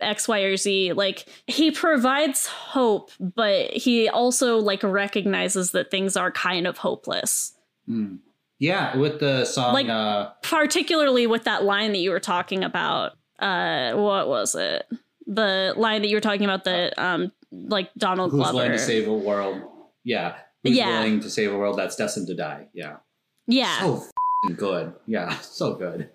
[0.00, 0.92] X, Y, or Z.
[0.92, 7.52] Like he provides hope, but he also like recognizes that things are kind of hopeless.
[7.88, 8.18] Mm.
[8.62, 9.74] Yeah, with the song.
[9.74, 13.12] Like- uh, Particularly with that line that you were talking about.
[13.40, 14.86] Uh, what was it?
[15.26, 18.54] The line that you were talking about that um like Donald who's Glover.
[18.58, 19.60] willing to save a world?
[20.04, 21.00] Yeah, who's Yeah.
[21.00, 22.68] willing to save a world that's destined to die?
[22.72, 22.96] Yeah,
[23.48, 23.80] yeah.
[23.80, 24.94] so f***ing good.
[25.06, 26.10] Yeah, so good.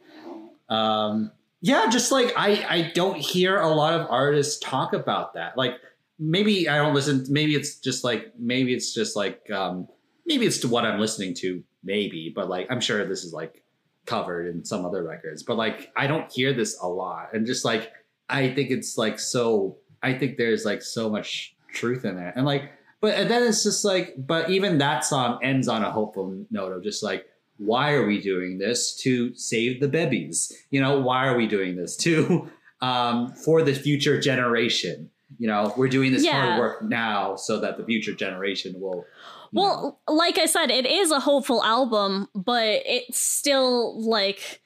[0.69, 1.31] Um,
[1.61, 5.57] yeah, just like I, I don't hear a lot of artists talk about that.
[5.57, 5.73] Like
[6.17, 7.25] maybe I don't listen.
[7.29, 9.87] Maybe it's just like maybe it's just like um,
[10.25, 11.61] maybe it's to what I'm listening to.
[11.83, 13.63] Maybe, but like I'm sure this is like
[14.05, 15.43] covered in some other records.
[15.43, 17.91] But like I don't hear this a lot, and just like
[18.29, 19.77] I think it's like so.
[20.03, 22.71] I think there's like so much truth in it, and like.
[22.99, 26.71] But and then it's just like, but even that song ends on a hopeful note
[26.71, 31.27] of just like, why are we doing this to save the babies you know why
[31.27, 32.47] are we doing this to
[32.81, 35.09] um for the future generation
[35.39, 36.39] you know we're doing this Yeah.
[36.39, 39.05] hard work now so that the future generation will
[39.53, 44.61] Well, like I said, it is a hopeful album, but it still like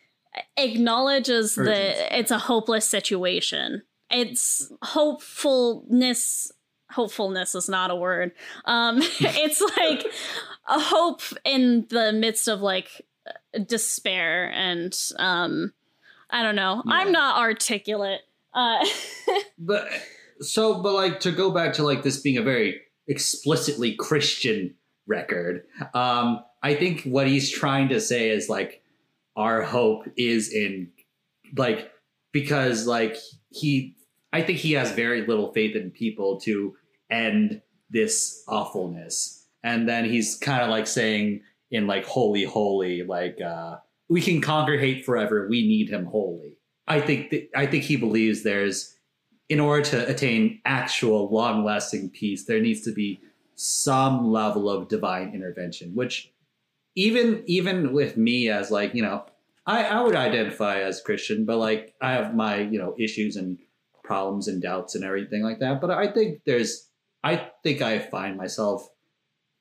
[0.58, 1.72] acknowledges Urgency.
[1.72, 3.84] that it's a hopeless situation.
[4.10, 6.52] It's hopefulness.
[6.90, 8.34] Hopefulness is not a word.
[8.66, 10.06] Um, it's like
[10.68, 13.02] a hope in the midst of like
[13.66, 15.74] despair and um,
[16.30, 16.82] I don't know.
[16.86, 16.94] Yeah.
[16.94, 18.22] I'm not articulate.
[18.54, 18.86] Uh,
[19.58, 19.88] but
[20.42, 24.76] so but like to go back to like this being a very explicitly christian
[25.08, 25.64] record.
[25.94, 28.82] Um i think what he's trying to say is like
[29.36, 30.92] our hope is in
[31.56, 31.92] like
[32.32, 33.18] because like
[33.50, 33.96] he
[34.32, 36.76] i think he has very little faith in people to
[37.10, 39.46] end this awfulness.
[39.64, 43.78] And then he's kind of like saying in like holy holy like uh
[44.10, 45.48] we can conquer hate forever.
[45.50, 48.96] We need him holy i think that i think he believes there's
[49.52, 53.20] in order to attain actual long lasting peace there needs to be
[53.56, 56.32] some level of divine intervention which
[56.96, 59.24] even even with me as like you know
[59.66, 63.58] i i would identify as christian but like i have my you know issues and
[64.12, 65.80] problems and doubts and everything like that.
[65.80, 66.90] But i think there's
[67.24, 68.86] i think i find myself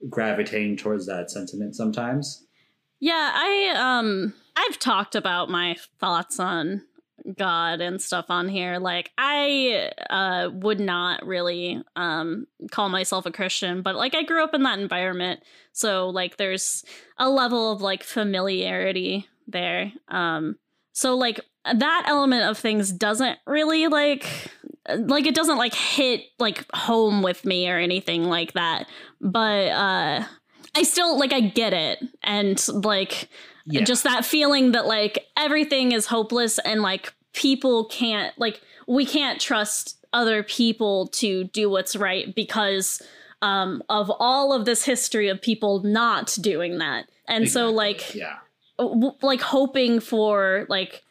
[0.09, 2.45] gravitating towards that sentiment sometimes.
[3.01, 6.83] Yeah, I um I've talked about my thoughts on
[7.37, 8.79] God and stuff on here.
[8.79, 14.43] Like I uh would not really um call myself a Christian, but like I grew
[14.43, 15.41] up in that environment.
[15.73, 16.85] So like there's
[17.19, 19.93] a level of like familiarity there.
[20.09, 20.57] Um
[20.93, 24.27] so like that element of things doesn't really like
[24.89, 28.87] like it doesn't like hit like home with me or anything like that.
[29.21, 30.25] But uh
[30.75, 33.29] I still like I get it and like
[33.67, 33.85] yeah.
[33.85, 39.41] just that feeling that like everything is hopeless and like people can't like we can't
[39.41, 43.03] trust other people to do what's right because
[43.43, 47.09] um of all of this history of people not doing that.
[47.29, 48.37] And so like yeah.
[48.79, 51.03] w- like hoping for like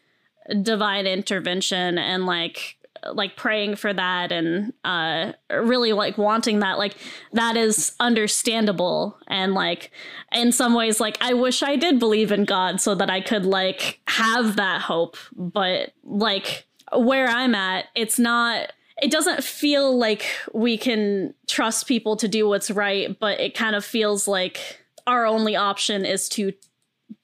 [0.62, 2.79] divine intervention and like
[3.14, 6.96] like praying for that and uh really like wanting that like
[7.34, 9.92] that is understandable and like
[10.32, 13.46] in some ways like I wish I did believe in God so that I could
[13.46, 20.26] like have that hope but like where I'm at it's not it doesn't feel like
[20.54, 25.26] we can trust people to do what's right but it kind of feels like our
[25.26, 26.54] only option is to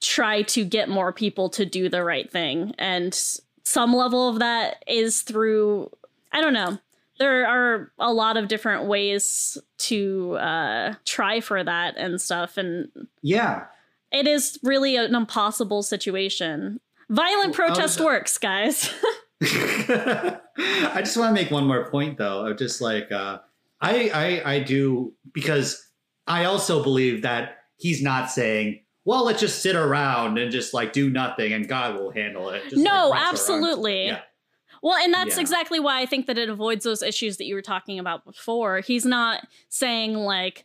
[0.00, 4.84] try to get more people to do the right thing and some level of that
[4.86, 5.90] is through
[6.32, 6.78] i don't know.
[7.18, 12.88] There are a lot of different ways to uh try for that and stuff and
[13.22, 13.64] yeah.
[14.12, 16.78] it is really an impossible situation.
[17.10, 18.94] Violent I was- protest works guys.
[19.42, 23.38] I just want to make one more point though of just like uh
[23.80, 25.82] I I I do because
[26.28, 30.92] I also believe that he's not saying well let's just sit around and just like
[30.92, 32.62] do nothing and God will handle it.
[32.64, 34.20] Just, no like, absolutely Yeah.
[34.82, 35.40] Well, and that's Yeah.
[35.40, 38.80] exactly why I think that it avoids those issues that you were talking about before.
[38.80, 40.64] He's not saying like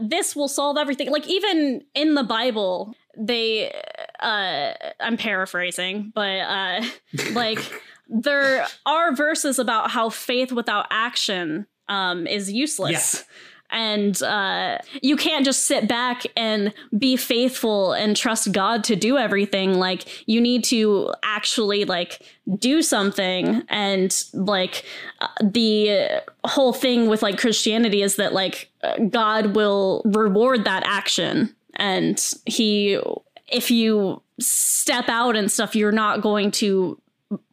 [0.00, 1.10] this will solve everything.
[1.10, 3.72] Like even in the Bible, they
[4.20, 6.84] uh I'm paraphrasing, but uh
[7.32, 7.58] like
[8.08, 13.24] there are verses about how faith without action um is useless.
[13.70, 19.16] And uh, you can't just sit back and be faithful and trust God to do
[19.16, 19.74] everything.
[19.74, 22.20] Like you need to actually like
[22.58, 23.62] do something.
[23.68, 24.84] And like
[25.20, 28.70] uh, the whole thing with like Christianity is that like
[29.08, 32.98] God will reward that action, and He,
[33.48, 36.98] if you step out and stuff, you're not going to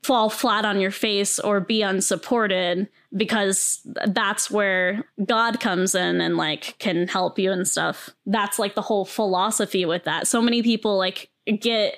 [0.04, 6.36] fall flat on your face or be unsupported because that's where God comes in and
[6.38, 8.10] like can help you and stuff.
[8.26, 10.28] That's like the whole philosophy with that.
[10.28, 11.96] So many people like get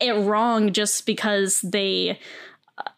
[0.00, 2.18] it wrong just because they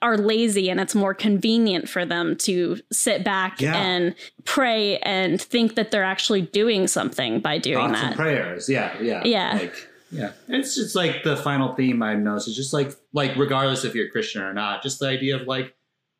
[0.02, 3.74] are lazy and it's more convenient for them to sit back Yeah.
[3.74, 4.14] and
[4.44, 8.16] pray and think that they're actually doing something by doing Thoughts that.
[8.16, 8.68] prayers.
[8.68, 9.54] Yeah, yeah, Yeah.
[9.54, 13.84] Like, yeah, it's just like the final theme I've noticed is just like like regardless
[13.84, 15.74] if you're Christian or not, just the idea of like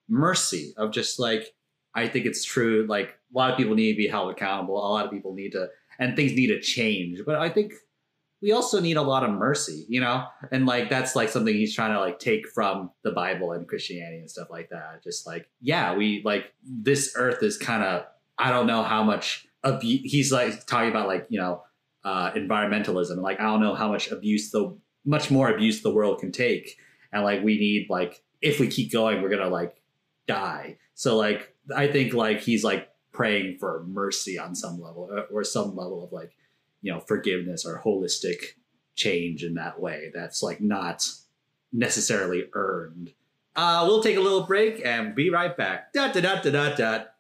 [0.08, 1.52] mercy of just like
[1.94, 2.86] I think it's true.
[2.88, 4.76] Like a lot of people need to be held accountable.
[4.76, 5.68] A lot of people need to,
[5.98, 7.20] and things need to change.
[7.26, 7.74] But I think
[8.42, 11.74] we also need a lot of mercy, you know, and like that's like something he's
[11.74, 15.02] trying to like take from the Bible and Christianity and stuff like that.
[15.02, 18.04] Just like yeah, we like this earth is kind of
[18.38, 21.62] I don't know how much abu- he's like talking about like you know
[22.04, 23.18] uh, environmentalism.
[23.18, 26.76] Like I don't know how much abuse the much more abuse the world can take,
[27.12, 29.76] and like we need like if we keep going, we're gonna like
[30.26, 30.78] die.
[30.94, 35.44] So like I think like he's like praying for mercy on some level or, or
[35.44, 36.32] some level of like
[36.82, 38.54] you know forgiveness or holistic
[38.94, 40.10] change in that way.
[40.14, 41.08] That's like not
[41.72, 43.12] necessarily earned.
[43.56, 45.92] Uh, we'll take a little break and be right back.
[45.92, 47.14] Dot dot dot dot dot.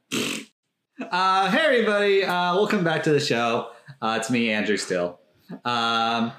[1.00, 3.70] Uh, hey everybody, uh, welcome back to the show.
[4.02, 4.76] Uh, it's me, Andrew.
[4.76, 5.18] Still,
[5.64, 6.32] um,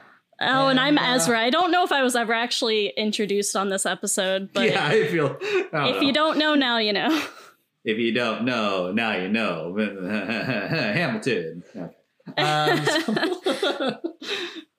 [0.43, 1.39] Oh, and I'm uh, Ezra.
[1.39, 5.05] I don't know if I was ever actually introduced on this episode, but yeah, I
[5.07, 5.38] feel.
[5.72, 6.01] I if know.
[6.01, 7.09] you don't know now, you know.
[7.86, 9.76] if you don't know, now you know.
[9.78, 11.64] Hamilton.
[12.38, 13.97] Um, so-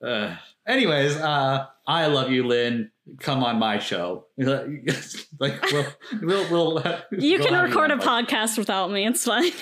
[0.05, 0.35] uh,
[0.67, 2.91] anyways, uh, I love you, Lynn.
[3.19, 4.25] Come on my show.
[4.37, 5.85] like we'll
[6.21, 6.73] we'll, we'll
[7.11, 9.05] You we'll can record a on podcast without me.
[9.05, 9.51] It's fine.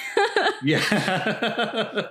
[0.63, 2.07] Yeah.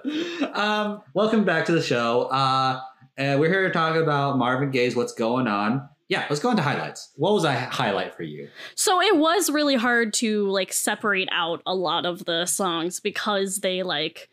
[0.54, 2.22] um, welcome back to the show.
[2.22, 2.80] Uh,
[3.16, 6.62] uh, we're here to talk about Marvin Gaye's "What's Going On." Yeah, let's go into
[6.62, 7.12] highlights.
[7.14, 8.48] What was a highlight for you?
[8.74, 13.58] so it was really hard to like separate out a lot of the songs because
[13.58, 14.28] they like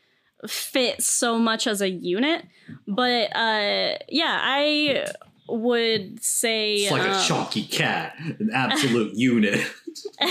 [0.47, 2.43] fit so much as a unit.
[2.87, 5.05] But uh yeah, I
[5.47, 9.59] would say It's like a um, chunky cat, an absolute unit.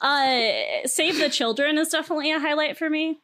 [0.00, 0.50] uh
[0.84, 3.20] Save the Children is definitely a highlight for me.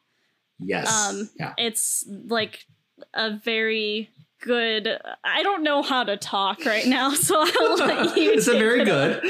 [0.59, 0.91] Yes.
[0.91, 1.53] Um, yeah.
[1.57, 2.65] it's like
[3.13, 4.09] a very
[4.43, 8.51] good i don't know how to talk right now so i'll let you it's a
[8.53, 9.23] very it good.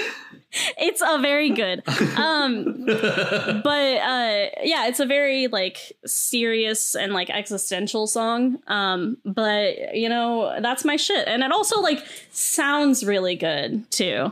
[0.77, 1.81] It's a very good
[2.17, 9.95] um but uh yeah it's a very like serious and like existential song um but
[9.95, 11.27] you know that's my shit.
[11.27, 14.31] And it also like sounds really good too.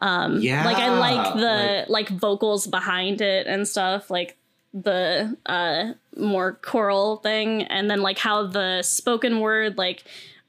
[0.00, 4.36] Um Yeah, like i like the like, vocals behind it and stuff like
[4.72, 10.04] the uh more choral thing and then like how the spoken word like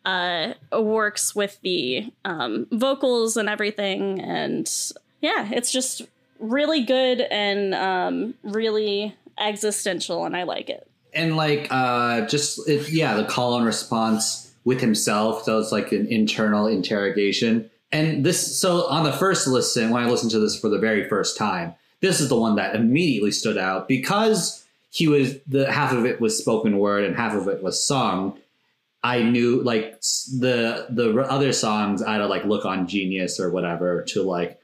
[0.06, 4.92] uh works with the um vocals and everything and
[5.22, 6.02] yeah it's just
[6.40, 10.88] really good and um really existential and i like it.
[11.14, 15.92] And like uh just it, yeah the call and response with himself so it's like
[15.92, 17.70] an internal interrogation.
[17.94, 21.08] And this so on the first listen when i listened to this for the very
[21.08, 25.94] first time this is the one that immediately stood out because he was the half
[25.94, 28.38] of it was spoken word and half of it was sung.
[29.04, 33.50] I knew like the the other songs i had to like look on genius or
[33.50, 34.61] whatever to like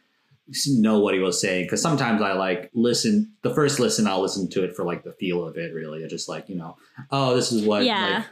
[0.68, 4.50] know what he was saying because sometimes I like listen the first listen I'll listen
[4.50, 6.04] to it for like the feel of it really.
[6.04, 6.78] It's just like you know
[7.12, 8.18] oh this is what Yeah.
[8.18, 8.26] like,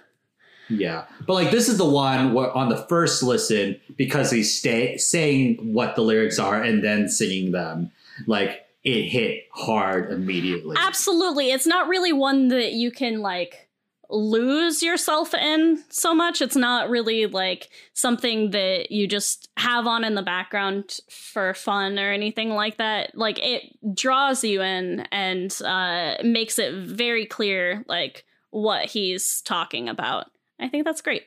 [0.69, 1.05] yeah.
[1.27, 5.73] But like this is the one where on the first listen because he's stay, saying
[5.73, 7.91] what the lyrics are and then singing them
[8.27, 10.75] like it hit hard immediately.
[10.79, 11.51] Absolutely.
[11.51, 13.64] It's not really one that you can like
[14.15, 16.41] lose yourself in so much.
[16.41, 21.99] It's not really like something that you just have on in the background for fun
[21.99, 23.15] or anything like that.
[23.15, 29.89] Like it draws you in and uh makes it very clear like what he's talking
[29.89, 30.27] about.
[30.59, 31.23] I think that's great.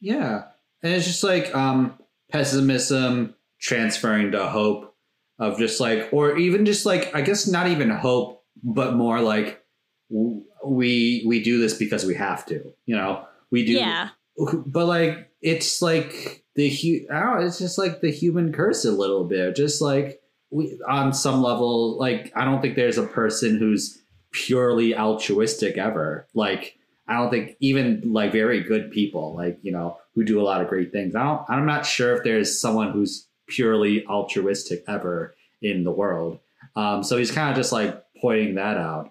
[0.00, 0.44] Yeah.
[0.82, 1.98] And it's just like um
[2.30, 4.94] pessimism transferring to hope
[5.38, 9.62] of just like or even just like I guess not even hope but more like
[10.64, 13.24] we we do this because we have to you know?
[13.50, 14.10] We do Yeah.
[14.66, 18.84] but like it's like the hu- I don't know, it's just like the human curse
[18.84, 19.56] a little bit.
[19.56, 24.00] Just like we on some level like I don't think there's a person who's
[24.32, 26.26] purely altruistic ever.
[26.34, 26.76] Like
[27.08, 30.60] I don't think even like very good people like you know who do a lot
[30.60, 31.14] of great things.
[31.14, 36.38] I don't I'm not sure if there's someone who's purely altruistic ever in the world.
[36.76, 39.10] Um so he's kind of just like pointing that out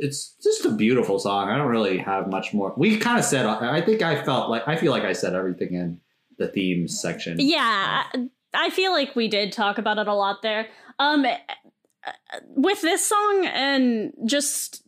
[0.00, 1.48] it's just a beautiful song.
[1.48, 2.72] I don't really have much more.
[2.76, 3.46] We kind of said.
[3.46, 6.00] I think I felt like I feel like I said everything in
[6.38, 7.36] the themes section.
[7.38, 8.04] Yeah,
[8.54, 10.68] I feel like we did talk about it a lot there.
[10.98, 11.26] Um,
[12.56, 14.82] with this song and just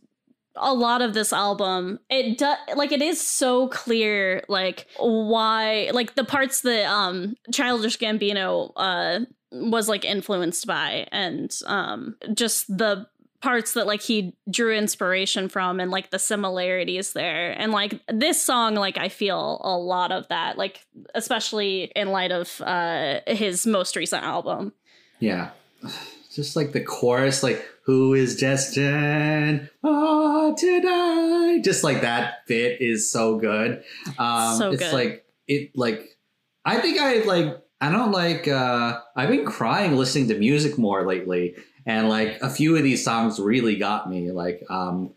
[0.55, 6.15] a lot of this album, it does like it is so clear like why like
[6.15, 9.19] the parts that um Childish Gambino uh
[9.51, 13.07] was like influenced by and um just the
[13.43, 18.41] parts that like he drew inspiration from and like the similarities there and like this
[18.41, 23.67] song like i feel a lot of that like especially in light of uh his
[23.67, 24.71] most recent album
[25.19, 25.49] Yeah,
[26.33, 32.81] just like the chorus, like "Who is destined oh, to die?" Just like that bit
[32.81, 33.83] is so good.
[34.17, 34.93] Um, So it's good.
[34.93, 36.17] like it like
[36.65, 41.05] I think I like I don't like uh I've been crying listening to music more
[41.05, 41.55] lately
[41.85, 45.13] and like a few of these songs really got me like um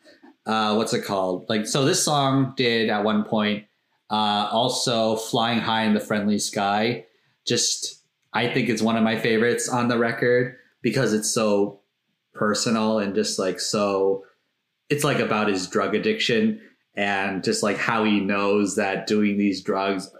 [0.46, 1.48] uh what's it called?
[1.48, 3.64] Like so this song did at one point
[4.10, 7.06] uh also flying high in the friendly sky.
[7.46, 8.02] Just
[8.32, 11.80] I think it's one of my favorites on the record because it's so
[12.34, 14.24] personal and just like so
[14.88, 16.60] it's like about his drug addiction
[16.94, 20.10] and just like how he knows that doing these drugs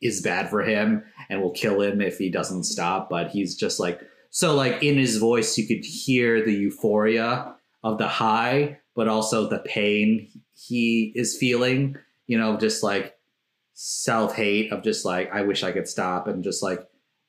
[0.00, 3.08] is bad for him and will kill him if he doesn't stop.
[3.08, 4.00] But he's just like
[4.32, 7.54] so like in his voice you could hear the euphoria
[7.84, 13.14] of the high but also the pain he is feeling you know just like
[13.74, 16.80] self-hate of just like i wish i could stop and just like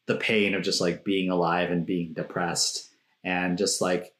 [0.05, 2.89] the pain of just like being alive and being depressed.
[3.23, 4.13] And just like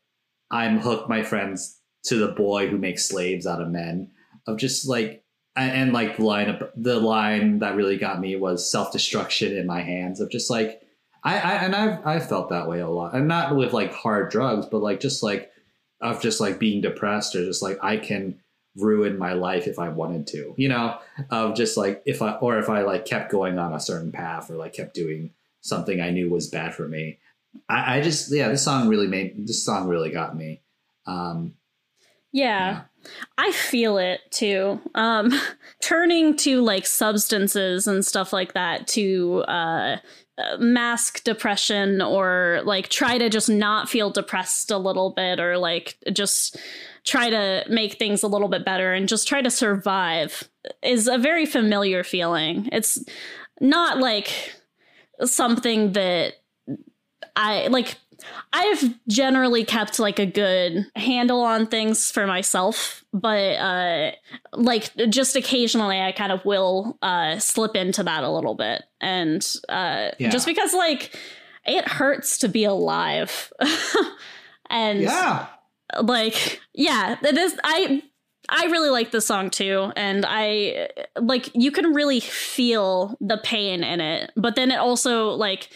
[0.51, 4.11] i'm hooked my friends to the boy who makes slaves out of men.
[4.47, 5.23] Of just like
[5.55, 10.19] and, like the line the line that really got me was self-destruction in my hands.
[10.19, 10.81] Of just like
[11.23, 14.29] I, I and I've I felt that way a lot, and not with like hard
[14.29, 15.51] drugs, but like just like
[16.01, 18.39] of just like being depressed or just like I can
[18.75, 20.97] ruin my life if I wanted to, you know,
[21.29, 24.49] of just like if I or if I like kept going on a certain path
[24.51, 27.19] or like kept doing something I knew was bad for me.
[27.69, 30.61] I, I just yeah, this song really made this song really got me.
[31.05, 31.53] Um,
[32.31, 32.83] yeah
[33.37, 34.79] I feel it too.
[34.95, 35.31] Um,
[35.81, 39.97] turning to like substances and stuff like that to uh,
[40.57, 45.95] mask depression or like try to just not feel depressed a little bit or like
[46.11, 46.57] just
[47.03, 50.49] try to make things a little bit better and just try to survive
[50.81, 52.67] is a very familiar feeling.
[52.71, 53.03] It's
[53.61, 54.55] not like
[55.23, 56.33] something that
[57.35, 57.97] I like
[58.51, 64.11] I've generally kept like a good handle on things for myself, but uh
[64.53, 68.83] like just occasionally I kind of will uh slip into that a little bit.
[69.01, 70.29] And uh Yeah.
[70.29, 71.15] just because like
[71.65, 73.51] it hurts to be alive.
[74.69, 75.47] and yeah,
[76.01, 78.03] like yeah, this I
[78.49, 83.83] I really like this song too, and I like you can really feel the pain
[83.83, 85.69] in it, but then it also like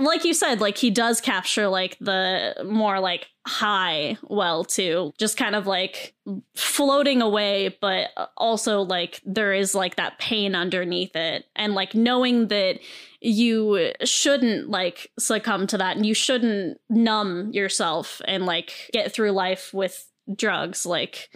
[0.00, 5.36] like you said, like he does capture like the more like high well too, just
[5.36, 6.14] kind of like
[6.56, 12.48] floating away, but also like there is like that pain underneath it, and like knowing
[12.48, 12.80] that
[13.20, 19.32] you shouldn't like succumb to that and you shouldn't numb yourself and like get through
[19.32, 21.30] life with drugs like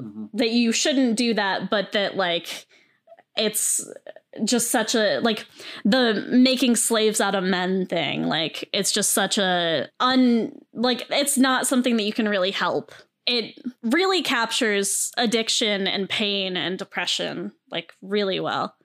[0.00, 0.30] Mhm.
[0.32, 2.66] that you shouldn't do that but that like
[3.40, 3.88] it's
[4.44, 5.46] just such a like
[5.84, 11.36] the making slaves out of men thing like it's just such a un like it's
[11.36, 12.92] not something that you can really help
[13.26, 18.76] it really captures addiction and pain and depression like really well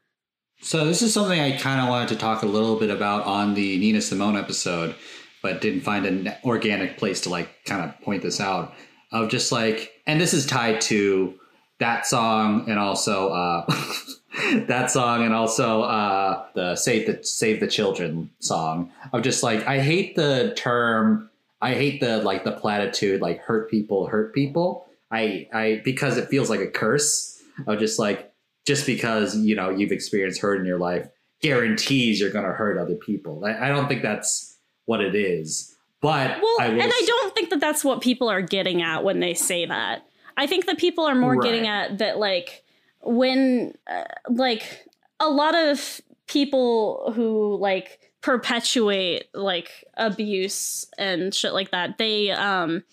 [0.62, 3.53] So this is something I kind of wanted to talk a little bit about on
[3.53, 4.95] the Nina Simone episode,
[5.43, 8.74] but didn't find an organic place to like kind of point this out.
[9.12, 11.36] Of just like, and this is tied to
[11.80, 13.66] that song and also uh,
[14.67, 18.91] that song and also uh, the Save the Save the Children song.
[19.13, 21.29] i'm just like, I hate the term.
[21.61, 24.88] I hate the like the platitude like hurt people hurt people.
[25.11, 28.33] I I because it feels like a curse of just like
[28.65, 31.07] just because you know you've experienced hurt in your life
[31.41, 33.43] guarantees you're going to hurt other people.
[33.45, 35.75] I, I don't think that's what it is.
[36.01, 39.19] But Well, I and I don't think that that's what people are getting at when
[39.19, 40.05] they say that.
[40.38, 42.64] I think that people are more getting at that, like,
[43.06, 44.88] when, uh, like,
[45.20, 52.84] a lot of people who, like, perpetuate, like, abuse and shit like that, they, um,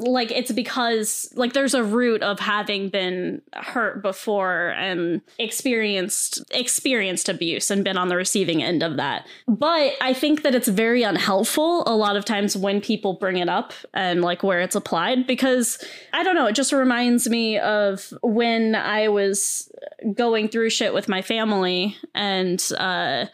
[0.00, 7.28] like it's because like there's a root of having been hurt before and experienced experienced
[7.28, 9.26] abuse and been on the receiving end of that.
[9.46, 13.48] But i think that it's very unhelpful a lot of times when people bring it
[13.48, 15.82] up and like where it's applied because
[16.12, 19.70] i don't know it just reminds me of when i was
[20.14, 23.26] going through shit with my family and uh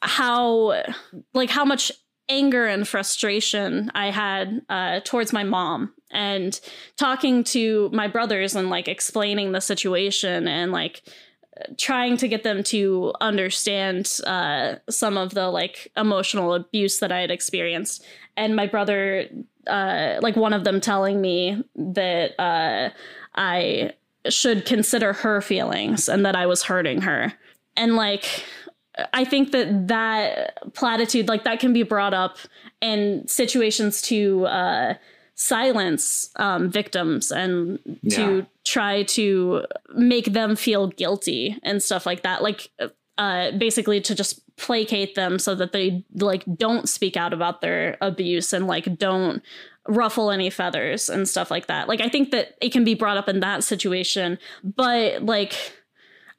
[0.00, 0.82] how
[1.34, 1.92] like how much
[2.28, 6.60] anger and frustration I had uh, towards my mom and
[6.96, 11.02] talking to my brothers and like explaining the situation and like
[11.76, 17.20] trying to get them to understand uh, some of the like emotional abuse that I
[17.20, 18.04] had experienced.
[18.36, 19.28] And my brother,
[19.66, 22.90] uh, like one of them telling me that uh,
[23.34, 23.92] I
[24.28, 27.32] should consider her feelings and that I was hurting her.
[27.76, 28.44] And like,
[29.12, 32.36] I think that that platitude, like that, can be brought up
[32.80, 34.94] in situations to uh,
[35.38, 38.16] silence um, victims and Yeah.
[38.16, 39.64] to try to
[39.94, 42.42] make them feel guilty and stuff like that.
[42.42, 42.70] Like,
[43.18, 47.96] uh, basically, to just placate them so that they like don't speak out about their
[48.00, 49.40] abuse and like don't
[49.86, 51.88] ruffle any feathers and stuff like that.
[51.88, 55.54] Like, I think that it can be brought up in that situation, but like.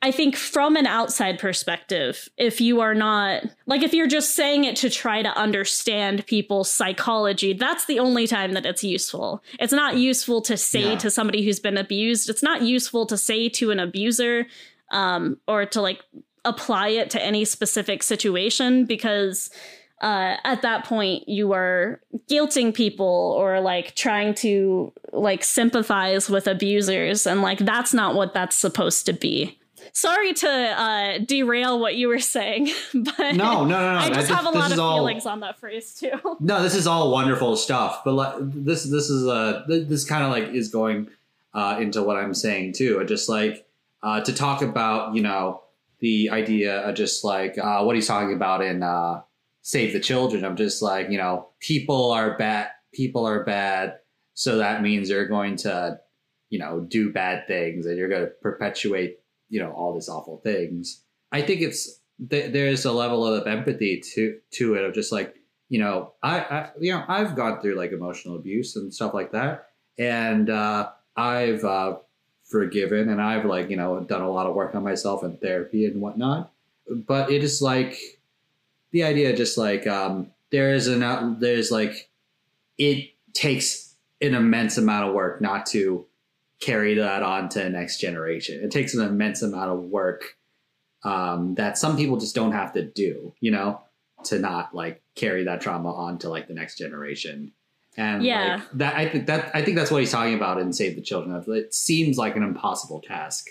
[0.02, 4.64] I think from an outside perspective, if you are not like if you're just saying
[4.64, 9.44] it to try to understand people's psychology, that's the only time that it's useful.
[9.60, 10.98] It's not useful to say Yeah.
[11.00, 12.30] to somebody who's been abused.
[12.30, 14.48] It's not useful to say to an abuser
[14.92, 16.02] um, or to like
[16.46, 19.50] apply it to any specific situation because
[20.02, 26.48] uh, at that point you are guilting people or like trying to like sympathize with
[26.48, 29.59] abusers and like that's not what that's supposed to be
[29.94, 34.00] sorry to uh, derail what you were saying but No, no, no, no.
[34.00, 36.76] i just This- have a lot of all- feelings on that phrase too No, this
[36.76, 40.70] is all wonderful stuff, but like, this this is a this kind of like is
[40.70, 41.08] going
[41.54, 43.04] uh, into what I'm saying too.
[43.06, 43.66] Just like
[44.04, 45.62] uh, to talk about you know
[46.00, 49.22] the idea of just like uh, what he's talking about in uh,
[49.62, 50.46] Save the Children.
[50.46, 53.98] I'm just like you know people are bad, people are bad,
[54.36, 56.00] so that means you're going to
[56.50, 59.19] you know do bad things and you're going to perpetuate
[59.50, 61.02] you know all these awful things.
[61.32, 65.36] I think it's th- there's a level of empathy to to it of just like
[65.70, 69.32] you know, I, I you know, I've gone through like emotional abuse and stuff like
[69.32, 71.98] that, and uh, I've uh,
[72.44, 75.86] forgiven and I've like you know done a lot of work on myself and therapy
[75.86, 76.52] and whatnot.
[76.90, 77.98] But it is like
[78.92, 82.10] the idea, just like um, there is an there's like
[82.80, 86.06] it takes an immense amount of work not to
[86.60, 88.64] carry that on to the next generation.
[88.64, 90.36] It takes an immense amount of work
[91.04, 93.34] um, that some people just don't have to do.
[93.40, 93.82] You know
[94.26, 97.52] to not like carry that trauma on to like the next generation.
[97.98, 98.56] And Yeah.
[98.56, 101.02] like that I think that I think that's what he's talking about in Save the
[101.02, 101.44] Children.
[101.48, 103.48] It seems like an impossible task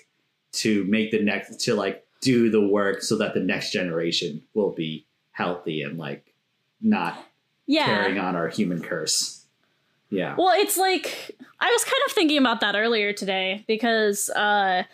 [0.52, 4.72] to make the next to like do the work so that the next generation will
[4.72, 6.34] be healthy and like
[6.80, 7.24] not
[7.66, 9.37] yeah carrying on our human curse.
[10.10, 10.34] Yeah.
[10.38, 14.84] Well, it's like I was kind of thinking about that earlier today because uh,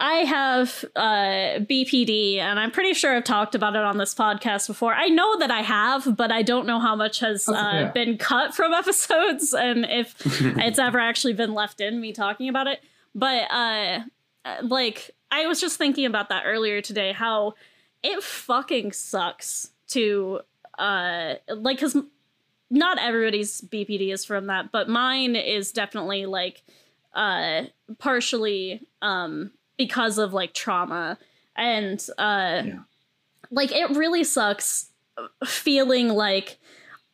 [0.00, 4.66] I have uh, BPD, and I'm pretty sure I've talked about it on this podcast
[4.66, 4.92] before.
[4.94, 7.90] I know that I have, but I don't know how much has Okay, uh, yeah.
[7.92, 10.14] been cut from episodes, and if
[10.58, 12.80] it's ever actually been left in me talking about it.
[13.14, 14.00] But uh,
[14.44, 17.12] uh, like, I was just thinking about that earlier today.
[17.12, 17.54] How
[18.02, 20.40] it fucking sucks to
[20.78, 21.96] uh, like, because
[22.70, 26.62] not everybody's BPD is from that, but mine is definitely like
[27.14, 27.62] uh
[27.98, 31.16] partially um because of like trauma
[31.56, 32.78] and uh Yeah.
[33.50, 34.90] like it really sucks
[35.44, 36.58] feeling like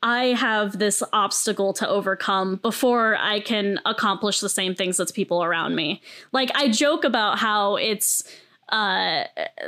[0.03, 5.44] I have this obstacle to overcome before I can accomplish the same things as people
[5.44, 6.01] around me.
[6.32, 8.22] Like I joke about how it's
[8.70, 9.24] uh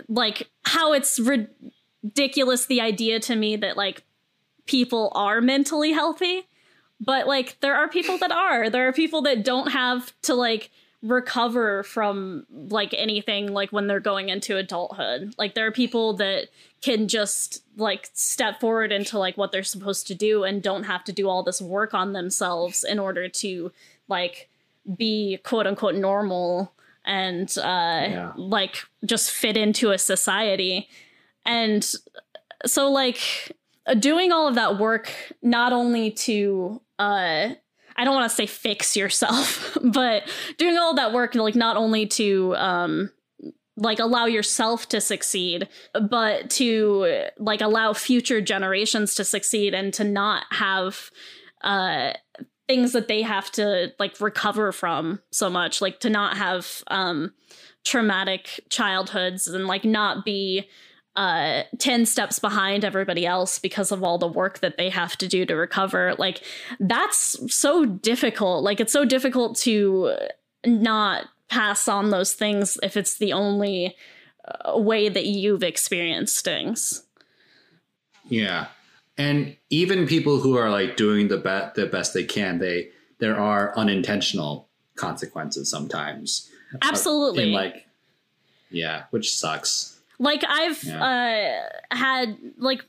[0.08, 4.04] like how it's ridiculous the idea to me that like
[4.66, 6.46] people are mentally healthy
[7.04, 8.70] but like there are people that are.
[8.70, 10.70] There are people that don't have to like
[11.02, 15.34] recover from like anything like when they're going into adulthood.
[15.36, 16.46] Like there are people that
[16.80, 21.02] can just like step forward into like what they're supposed to do and don't have
[21.04, 23.72] to do all this work on themselves in order to
[24.06, 24.48] like
[24.96, 26.72] be quote unquote normal
[27.04, 28.32] and uh Yeah.
[28.36, 30.88] like just fit into a society.
[31.44, 31.84] And
[32.64, 33.18] so like
[33.98, 35.12] doing all of that work
[35.42, 37.50] not only to uh
[37.94, 40.22] I don't want to say fix yourself, but
[40.56, 43.10] doing all that work like not only to um
[43.76, 45.68] like allow yourself to succeed,
[46.08, 51.10] but to like allow future generations to succeed and to not have
[51.62, 52.12] uh
[52.68, 57.32] things that they have to like recover from so much, like to not have um
[57.84, 60.68] traumatic childhoods and like not be
[61.14, 65.28] uh 10 steps behind everybody else because of all the work that they have to
[65.28, 66.14] do to recover.
[66.18, 66.42] Like
[66.80, 68.64] that's so difficult.
[68.64, 70.14] Like it's so difficult to
[70.64, 73.94] not pass on those things if it's the only
[74.44, 77.04] uh, way that you've experienced things.
[78.24, 78.68] Yeah,
[79.18, 83.38] and even people who are like doing the best the best they can, they there
[83.38, 86.50] are unintentional consequences sometimes.
[86.74, 87.48] Uh, absolutely.
[87.48, 87.86] in like,
[88.70, 89.91] yeah, which sucks.
[90.18, 91.50] Like i've uh
[91.90, 92.84] had like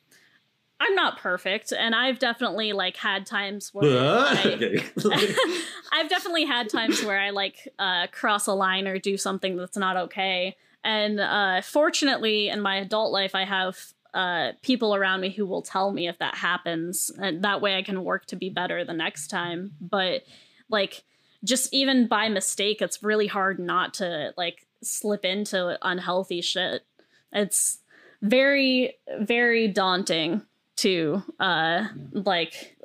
[0.80, 4.84] i'm not perfect and i've definitely like had times where I,
[5.94, 9.78] I've definitely had times where I like uh, cross a line or do something that's
[9.78, 10.56] not okay.
[10.84, 13.78] And uh, fortunately, in my adult life, I have
[14.14, 17.84] uh, people around me who will tell me if that happens, and that way I
[17.84, 19.74] can work to be better the next time.
[19.80, 20.24] But
[20.68, 21.04] like,
[21.44, 26.86] just even by mistake, it's really hard not to like slip into unhealthy shit.
[27.34, 27.80] It's
[28.22, 30.44] very, very daunting
[30.78, 32.78] to uh, like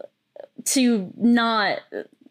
[0.65, 1.79] to not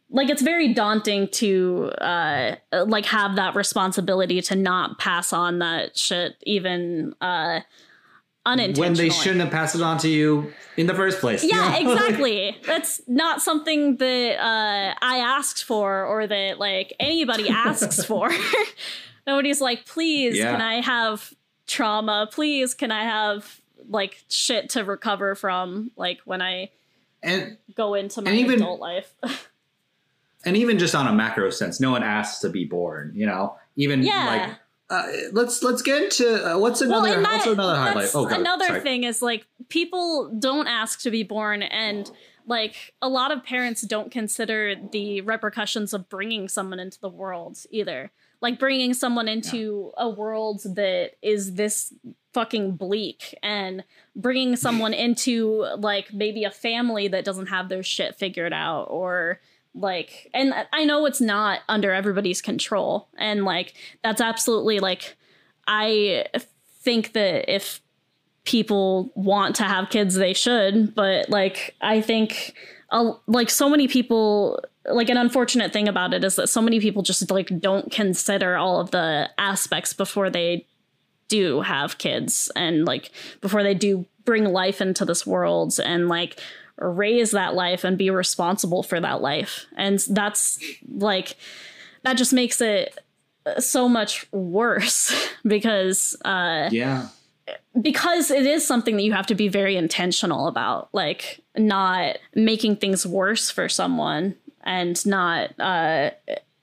[0.09, 2.55] like it's very daunting to uh
[2.85, 7.59] like have that responsibility to not pass on that shit even uh
[8.45, 11.43] unintentionally when they shouldn't have passed it on to you in the first place.
[11.43, 18.05] yeah exactly that's not something that uh i asked for or that like anybody asks
[18.05, 18.29] for
[19.27, 20.51] nobody's like please Yeah.
[20.51, 21.33] can i have
[21.67, 26.69] trauma please can i have like shit to recover from like when i
[27.21, 29.13] and go into my even- adult life
[30.45, 33.11] and even just on a macro sense, no one asks to be born.
[33.15, 34.25] You know, even Yeah.
[34.27, 34.55] like.
[34.89, 38.09] Uh, let's let's get into uh, what's another and that- what's another highlight.
[38.15, 38.79] Oh, God, another sorry.
[38.81, 42.09] thing is like people don't ask to be born, and
[42.45, 47.57] like a lot of parents don't consider the repercussions of bringing someone into the world
[47.69, 48.11] either.
[48.41, 51.93] Like bringing someone into a world that is this
[52.33, 53.83] fucking bleak and
[54.15, 59.39] bringing someone into like maybe a family that doesn't have their shit figured out or
[59.73, 63.73] like and I know it's not under everybody's control and like
[64.03, 65.15] that's absolutely like
[65.67, 66.25] I
[66.81, 67.81] think that if
[68.47, 70.95] people want to have kids, they should.
[70.95, 72.55] But like, I think
[72.91, 77.03] like so many people, like an unfortunate thing about it is that so many people
[77.03, 80.65] just like don't consider all of the aspects before they
[81.27, 83.11] do have kids and like
[83.41, 86.39] before they do bring life into this world and like
[86.77, 89.65] raise that life and be responsible for that life.
[89.75, 91.35] And that's like,
[92.03, 92.97] that just makes it
[93.59, 97.07] so much worse because uh Yeah,
[97.79, 102.75] because it is something that you have to be very intentional about like not making
[102.77, 106.09] things worse for someone and not uh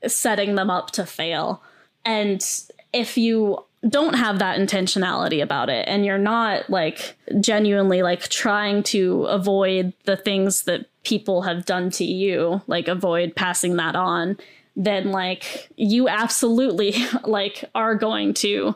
[0.06, 1.62] setting them up to fail.
[2.04, 2.44] And
[2.92, 8.82] if you don't have that intentionality about it and you're not like genuinely like trying
[8.82, 14.38] to avoid the things that people have done to you like avoid passing that on
[14.74, 18.74] then like you absolutely like are going to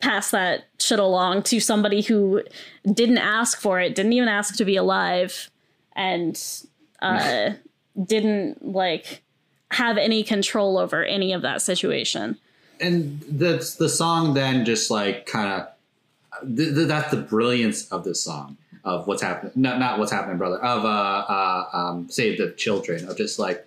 [0.00, 2.42] pass that shit along to somebody who
[2.92, 5.50] didn't ask for it didn't even ask to be alive
[5.96, 6.40] and
[7.02, 7.50] uh
[8.06, 9.22] didn't like
[9.70, 12.38] have any control over any of that situation.
[12.80, 18.04] And that's the song then just like kind of th- th- that's the brilliance of
[18.04, 22.38] this song of what's happening not not what's happening brother of uh uh um save
[22.38, 23.66] the children of just like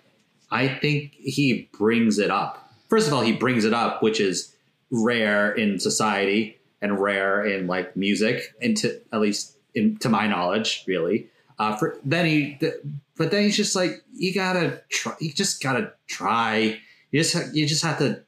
[0.50, 2.72] i think he brings it up.
[2.88, 4.51] First of all he brings it up which is
[4.92, 10.26] rare in society and rare in like music and to at least in to my
[10.26, 11.28] knowledge really.
[11.58, 12.74] Uh for then he th-
[13.16, 16.78] but then he's just like you gotta try you just gotta try.
[17.10, 18.22] You just ha- you just have to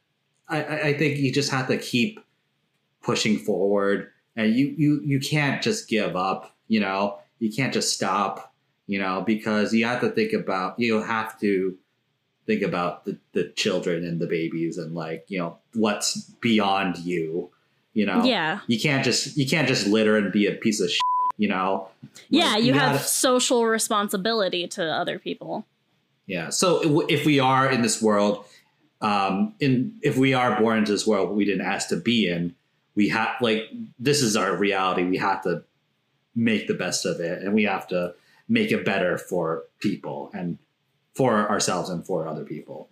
[0.49, 2.19] I, I think you just have to keep
[3.01, 4.11] pushing forward.
[4.35, 7.19] And you, you you can't just give up you know?
[7.39, 8.53] You can't just stop
[8.87, 9.23] you know?
[9.25, 11.77] Because you have to think about you have to
[12.45, 17.49] think about the, the children and the babies and like you know what's beyond you
[17.93, 20.89] you know yeah you can't just you can't just litter and be a piece of
[20.89, 21.01] shit,
[21.37, 21.87] you know
[22.29, 25.65] yeah Like, you have gotta- social responsibility to other people
[26.27, 26.49] Yeah.
[26.49, 28.45] So if- if we are in this world,
[29.01, 32.55] um, in if we are born into this world we didn't ask to be in,
[32.95, 33.69] we have like
[33.99, 35.03] this is our reality.
[35.03, 35.63] We have to
[36.35, 38.15] make the best of it, and we have to
[38.49, 40.57] make it better for people and
[41.13, 42.89] for ourselves and for other people.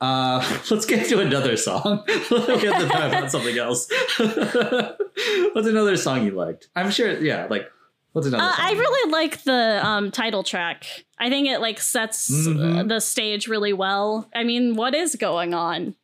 [0.00, 0.40] Uh,
[0.70, 2.04] let's get to another song.
[2.08, 3.88] let's get to talk about something else.
[4.18, 6.68] what's another song you liked?
[6.76, 7.68] I'm sure, yeah, like
[8.12, 8.64] what's another Uh, song?
[8.66, 10.86] I really like the um, title track.
[11.18, 12.88] I think it like sets uh, Mhm.
[12.88, 14.28] the stage really well.
[14.34, 15.94] I mean, what is going on?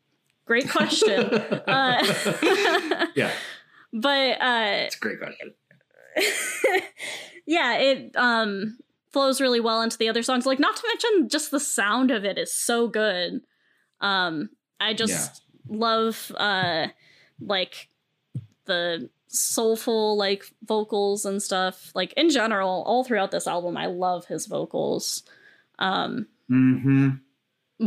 [0.47, 1.21] Great question.
[1.33, 2.05] uh,
[3.15, 3.31] yeah,
[3.93, 5.55] but uh, it's a great question.
[7.47, 8.79] yeah, it um
[9.13, 10.45] flows really well into the other songs.
[10.47, 13.41] Like not to mention just the sound of it is so good.
[14.01, 16.89] Um I just love uh
[17.41, 17.89] like
[18.67, 21.91] the soulful like vocals and stuff.
[21.95, 25.23] Like in general, all throughout this album I love his vocals.
[25.79, 27.11] Um Mm-hmm.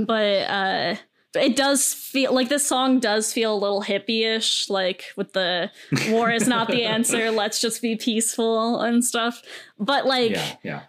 [0.05, 0.95] but uh
[1.35, 5.69] it does feel like this song does feel a little hippie-ish like with the
[6.09, 9.43] war is not the answer let's just be peaceful and stuff
[9.77, 10.81] but like Yeah, yeah.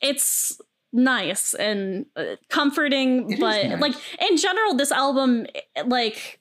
[0.00, 0.60] it's
[0.92, 3.80] nice and uh, comforting It but nice.
[3.80, 3.94] like
[4.30, 6.40] in general this album eh, like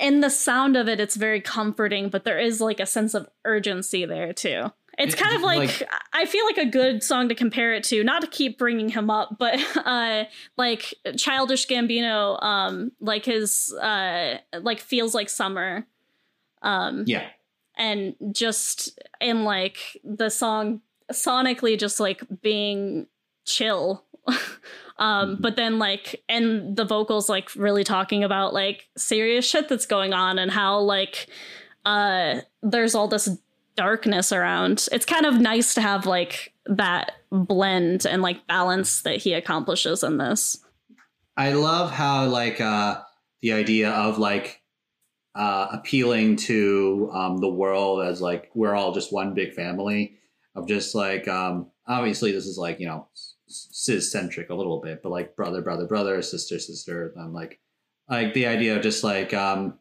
[0.00, 3.28] in the sound of it it's very comforting but there is like a sense of
[3.44, 7.28] urgency there too it's It- kind of like, like- i feel like a good song
[7.28, 10.24] to compare it to not to keep bringing him up but uh
[10.56, 15.86] like childish gambino um like his uh like feels like summer
[16.62, 17.26] um Yeah.
[17.76, 20.80] and just in like the song
[21.12, 23.06] sonically just like being
[23.44, 24.04] chill.
[24.98, 25.40] Um Mhm.
[25.42, 30.12] but then like and the vocals like really talking about like serious shit that's going
[30.12, 31.28] on and how like
[31.86, 33.28] uh there's all this
[33.74, 34.86] darkness around.
[34.92, 40.04] It's kind of nice to have like that blend and like balance that he accomplishes
[40.04, 40.58] in this.
[41.38, 43.00] I love how like uh
[43.40, 44.60] the idea of like
[45.34, 50.18] uh appealing to um the world as like we're all just one big family
[50.54, 53.08] of just like um obviously this is like you know
[53.52, 57.60] cis centric a little bit but like brother brother brother sister sister and like
[58.08, 59.78] like the idea of just like um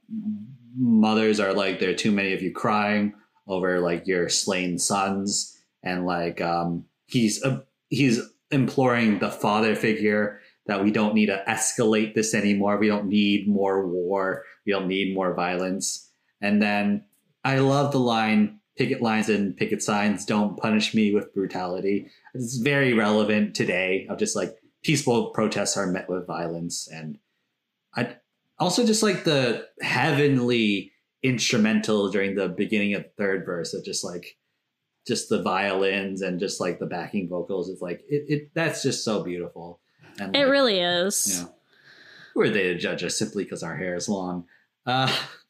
[0.78, 3.14] mothers are like there are too many of you crying
[3.48, 10.40] over like your slain sons and like um he's uh, he's imploring the father figure
[10.68, 12.78] that we don't need to escalate this anymore.
[12.78, 14.44] We don't need more war.
[14.66, 16.10] We don't need more violence.
[16.40, 17.04] And then
[17.44, 22.08] I love the line picket lines and picket signs don't punish me with brutality.
[22.34, 26.90] It's very relevant today of just like peaceful protests are met with violence.
[26.92, 27.20] And
[27.96, 28.16] I
[28.58, 34.04] also just like the heavenly instrumental during the beginning of the third verse of just
[34.04, 34.36] like
[35.06, 37.70] just the violins and just like the backing vocals.
[37.70, 39.80] It's like it, it that's just so beautiful.
[40.20, 41.50] And it like, really is yeah.
[42.34, 44.46] Who are they to judge us simply because our hair is long?
[44.88, 45.16] Uh,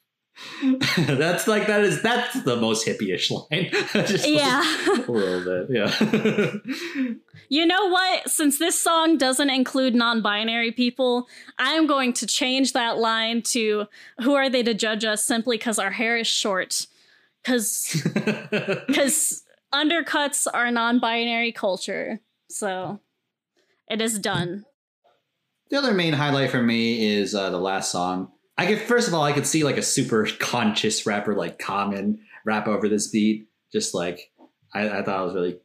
[0.98, 3.46] that's like that is that's the most hippie-ish line.
[3.94, 7.14] Just like, yeah a little bit, yeah.
[7.50, 8.30] You know what?
[8.30, 11.28] Since this song doesn't include non binary people,
[11.60, 13.88] I'm going to change that line to
[14.22, 16.88] Who are they to judge us simply because our hair is short?
[17.44, 22.22] Because undercuts are non binary culture.
[22.50, 23.02] So
[23.90, 24.64] it is done.
[25.70, 28.32] the other main highlight for me is uh, the last song.
[28.62, 32.20] I could first of all, I could see like a super conscious rapper like Common
[32.46, 33.48] rap over this beat.
[33.74, 34.32] Just like
[34.72, 35.60] I, I thought it was really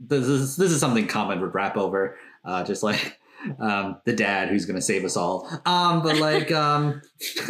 [0.00, 2.18] this is this is something Common would rap over.
[2.44, 3.20] Uh, just like
[3.60, 5.48] um, the dad who's gonna save us all.
[5.64, 7.00] Um, but like um,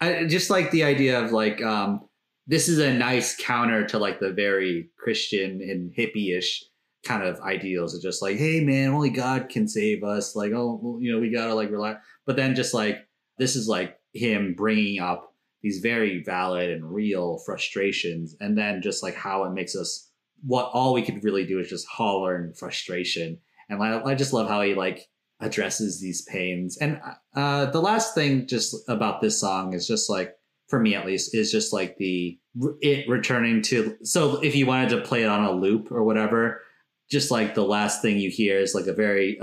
[0.00, 2.08] I just like the idea of like um,
[2.46, 6.62] this is a nice counter to like the very Christian and hippie-ish
[7.04, 10.36] kind of ideals of just like, hey man, only God can save us.
[10.36, 11.96] Like, oh, you know, we gotta like rely.
[12.24, 12.98] But then just like
[13.40, 19.02] this is like him bringing up these very valid and real frustrations, and then just
[19.02, 20.10] like how it makes us
[20.42, 23.38] what all we could really do is just holler in frustration.
[23.68, 25.08] And I, I just love how he like
[25.40, 26.76] addresses these pains.
[26.78, 27.00] And
[27.34, 30.34] uh, the last thing just about this song is just like
[30.68, 32.38] for me at least is just like the
[32.80, 36.62] it returning to so if you wanted to play it on a loop or whatever
[37.10, 39.38] just like the last thing you hear is like a very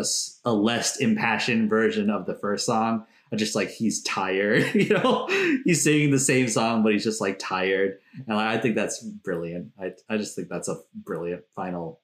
[0.45, 5.27] a less impassioned version of the first song of just like he's tired you know
[5.63, 9.71] he's singing the same song but he's just like tired and i think that's brilliant
[9.79, 11.99] i, I just think that's a brilliant final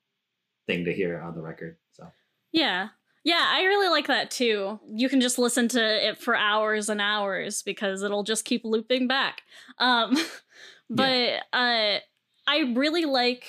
[0.68, 2.08] thing to hear on the record so
[2.52, 2.90] Yeah.
[3.26, 4.82] Yeah, I really like that too.
[4.94, 9.08] You can just listen to it for hours and hours because it'll just keep looping
[9.08, 9.44] back.
[9.78, 10.18] Um
[10.90, 12.00] but uh
[12.46, 13.46] I really like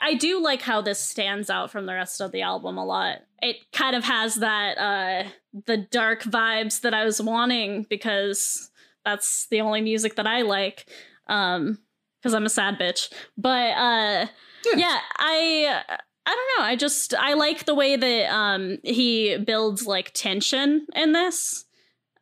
[0.00, 3.18] I do like how this stands out from the rest of the album a lot.
[3.40, 5.28] It kind of has that uh
[5.66, 8.70] the dark vibes that I was wanting because
[9.04, 10.86] that's the only music that I like.
[11.28, 11.78] um
[12.22, 14.26] because i'm a sad bitch but uh
[14.64, 14.76] Yeah.
[14.76, 14.98] yeah.
[15.18, 15.82] i
[16.26, 20.86] i don't know i just i like the way that um he builds like tension
[20.96, 21.66] in this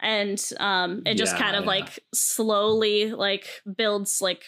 [0.00, 1.68] and um it just Yeah, kind of yeah.
[1.70, 3.46] like slowly like
[3.76, 4.44] builds like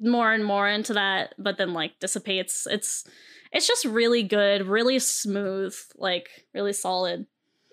[0.00, 3.04] more and more into that but then like dissipates it's
[3.52, 7.26] it's just really good really smooth like really solid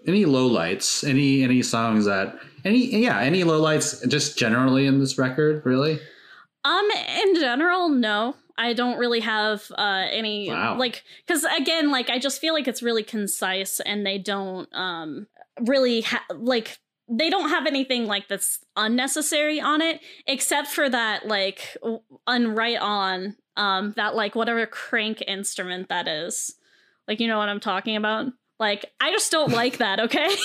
[0.05, 1.07] Any lowlights?
[1.07, 5.99] Any any songs that any yeah any lowlights just generally in this record really?
[6.63, 6.87] Um,
[7.23, 8.35] in general, no.
[8.57, 10.77] I don't really have uh any Wow.
[10.77, 15.27] like because again, like I just feel like it's really concise and they don't um
[15.61, 16.79] really ha- like
[17.09, 22.53] they don't have anything like that's unnecessary on it except for that like w- on
[22.53, 26.55] right on um that like whatever crank instrument that is.
[27.07, 28.27] Like you know what i'm talking about?
[28.59, 30.35] Like i just don't like that okay?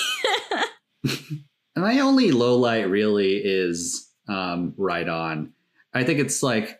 [1.03, 1.43] And
[1.83, 5.53] My only low light really is um, right on.
[5.93, 6.79] I think it's like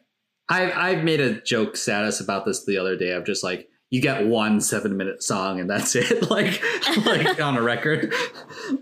[0.49, 4.01] I've I've made a joke status about this the other day of just like you
[4.01, 6.59] get one seven minute song and that's it like
[7.05, 8.11] like on a record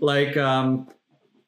[0.00, 0.88] like um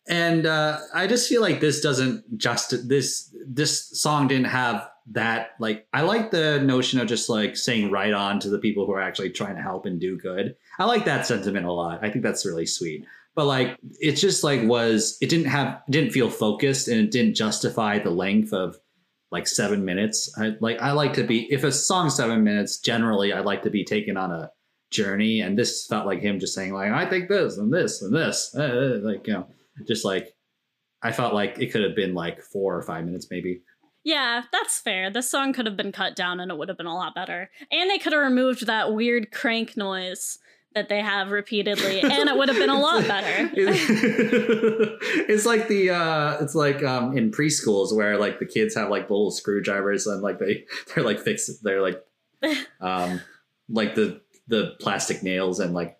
[0.07, 5.53] and uh I just feel like this doesn't just this this song didn't have that
[5.59, 8.93] like I like the notion of just like saying right on to the people who
[8.93, 10.57] are actually trying to help and do good.
[10.79, 12.05] I like that sentiment a lot.
[12.05, 16.11] I think that's really sweet but like it just like was it didn't have didn't
[16.11, 18.77] feel focused and it didn't justify the length of
[19.35, 20.33] like seven minutes.
[20.39, 23.71] I like i like to be if a song's seven minutes generally i like to
[23.71, 24.51] be taken on a
[24.91, 25.41] journey.
[25.41, 28.55] And this felt like him just saying like i think this and this and this.
[28.57, 29.49] Uh, uh, like you know
[29.89, 30.33] just like
[31.03, 33.61] i felt like it could have been like four or five minutes maybe.
[34.05, 35.11] Yeah, that's fair.
[35.11, 37.51] This song could have been cut down and it would have been a lot better.
[37.73, 40.39] And they could have removed that weird crank noise
[40.75, 43.51] that they have repeatedly, and it would have been a lot better.
[45.29, 49.03] it's like the uh it's like um in preschools where like the kids have like
[49.03, 50.65] little screwdrivers and like they
[50.95, 52.05] they're like fixed they're like
[52.81, 53.21] um
[53.69, 55.99] like the the plastic nails and like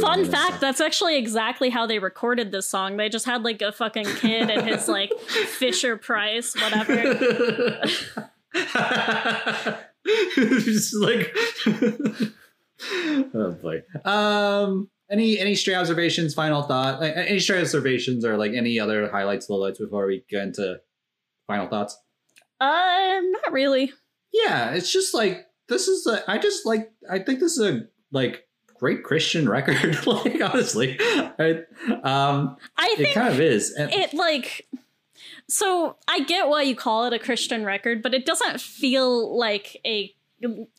[0.00, 2.98] Fun fact, that's actually exactly how they recorded this song.
[2.98, 7.80] They just had like a fucking kid and his like Fisher Price, whatever.
[10.04, 11.34] just like
[13.34, 18.52] oh boy um any any stray observations final thought like, any stray observations or like
[18.52, 20.80] any other highlights lowlights before we get into
[21.46, 21.96] final thoughts
[22.60, 23.92] Uh, not really.
[24.32, 27.82] yeah it's just like this is a, i just like i think this is a
[28.12, 28.46] like
[28.78, 31.60] great christian record like honestly I,
[32.02, 34.66] um I it think kind of is and, it like
[35.48, 39.76] so I get why you call it a Christian record, but it doesn't feel like
[39.84, 40.14] a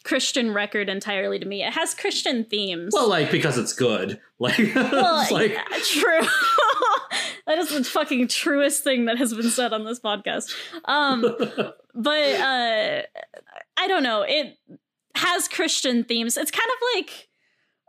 [0.04, 1.64] Christian record entirely to me.
[1.64, 2.94] It has Christian themes.
[2.94, 6.22] well like because it's good like Well, it's like yeah, true.
[7.48, 10.54] that is the fucking truest thing that has been said on this podcast.
[10.86, 11.22] Um,
[11.96, 13.02] but uh,
[13.78, 14.24] I don't know.
[14.28, 14.58] It
[15.16, 16.38] has Christian themes.
[16.38, 17.28] It's kind of like.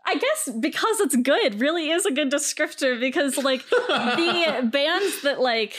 [0.08, 5.40] I guess because it's good really is a good descriptor because like the bands that
[5.40, 5.74] like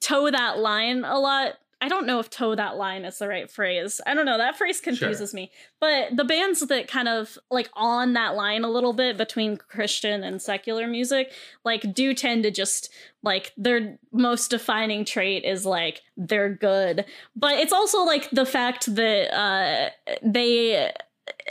[0.00, 3.50] toe that line a lot I don't know if toe that line is the right
[3.50, 4.00] phrase.
[4.06, 4.36] I don't know.
[4.36, 5.50] That phrase confuses me.
[5.80, 10.22] But the bands that kind of like on that line a little bit between Christian
[10.22, 11.32] and secular music,
[11.64, 17.06] like do tend to just like their most defining trait is like they're good.
[17.34, 19.90] But it's also like the fact that uh
[20.22, 20.92] they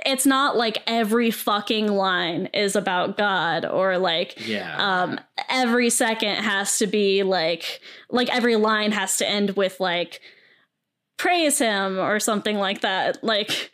[0.06, 5.04] it's not like every fucking line is about God or like yeah.
[5.04, 10.22] um every second has to be like like every line has to end with like
[11.18, 13.24] praise him or something like that.
[13.24, 13.72] Like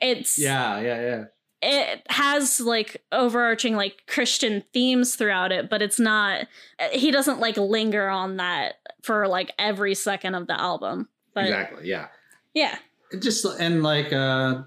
[0.00, 1.24] it's yeah yeah yeah.
[1.62, 6.46] it has like overarching like christian themes throughout it but it's not
[6.92, 8.74] he doesn't like linger on that
[9.06, 11.08] for like every second of the album.
[11.32, 12.08] But exactly yeah.
[12.54, 12.76] Yeah.
[13.12, 14.62] It just and like uh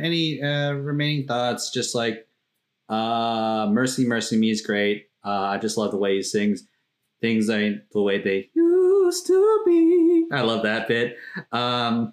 [0.00, 1.70] any uh remaining thoughts?
[1.70, 2.26] Just like
[2.88, 5.08] uh mercy mercy me is great.
[5.24, 6.66] Uh i just love the way he sings
[7.20, 10.26] things I the way they used to be.
[10.32, 11.16] I love that bit.
[11.52, 12.12] Um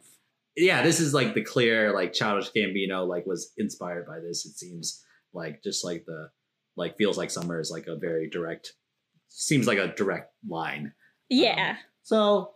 [0.55, 4.55] yeah this is like the clear like childish gambino like was inspired by this it
[4.55, 6.29] seems like just like the
[6.75, 8.73] like feels like summer is like a very direct
[9.33, 10.93] seems like a direct line.
[11.29, 11.77] Yeah.
[12.03, 12.51] So,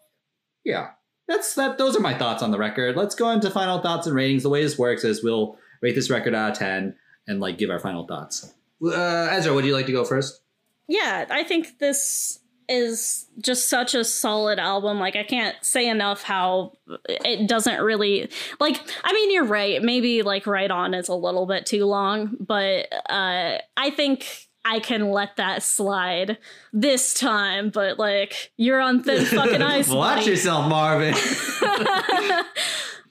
[0.64, 0.92] yeah,
[1.28, 1.78] that's that.
[1.78, 2.96] Those are my thoughts on the record.
[2.96, 4.44] Let's go into final thoughts and ratings.
[4.44, 6.96] The way this works is we'll rate this record out of ten
[7.28, 8.54] and like give our final thoughts.
[8.84, 10.42] Uh, Ezra, would you like to go first?
[10.88, 16.24] yeah i think this is just such a solid album like i can't say enough
[16.24, 16.72] how
[17.06, 21.46] it doesn't really like i mean you're right maybe like right on is a little
[21.46, 26.38] bit too long but uh i think I can let that slide
[26.74, 29.90] this time, but like you're on thin fucking ice.
[29.90, 30.32] Watch buddy.
[30.32, 31.16] yourself, Marvin.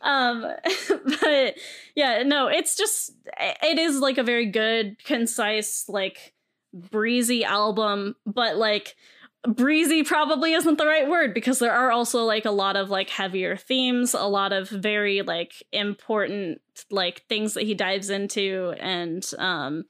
[0.03, 0.47] um
[1.21, 1.55] but
[1.97, 3.13] yeah no it's just
[3.63, 6.33] it is like a very good concise like
[6.73, 8.95] breezy album but like
[9.49, 13.11] breezy probably isn't the right word because there are also like a lot of like
[13.11, 19.33] heavier themes a lot of very like important like things that he dives into and
[19.39, 19.85] um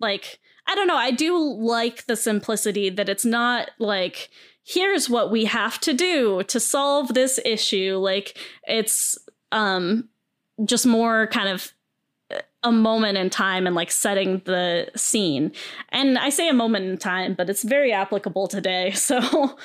[0.00, 4.30] like i don't know i do like the simplicity that it's not like
[4.64, 7.96] here's what we have to do to solve this issue.
[7.96, 8.36] Like
[8.66, 9.18] it's
[9.52, 10.08] um
[10.64, 11.72] just more kind of
[12.62, 15.52] a moment in time and like setting the scene.
[15.90, 19.56] And i say a moment in time but it's very applicable today so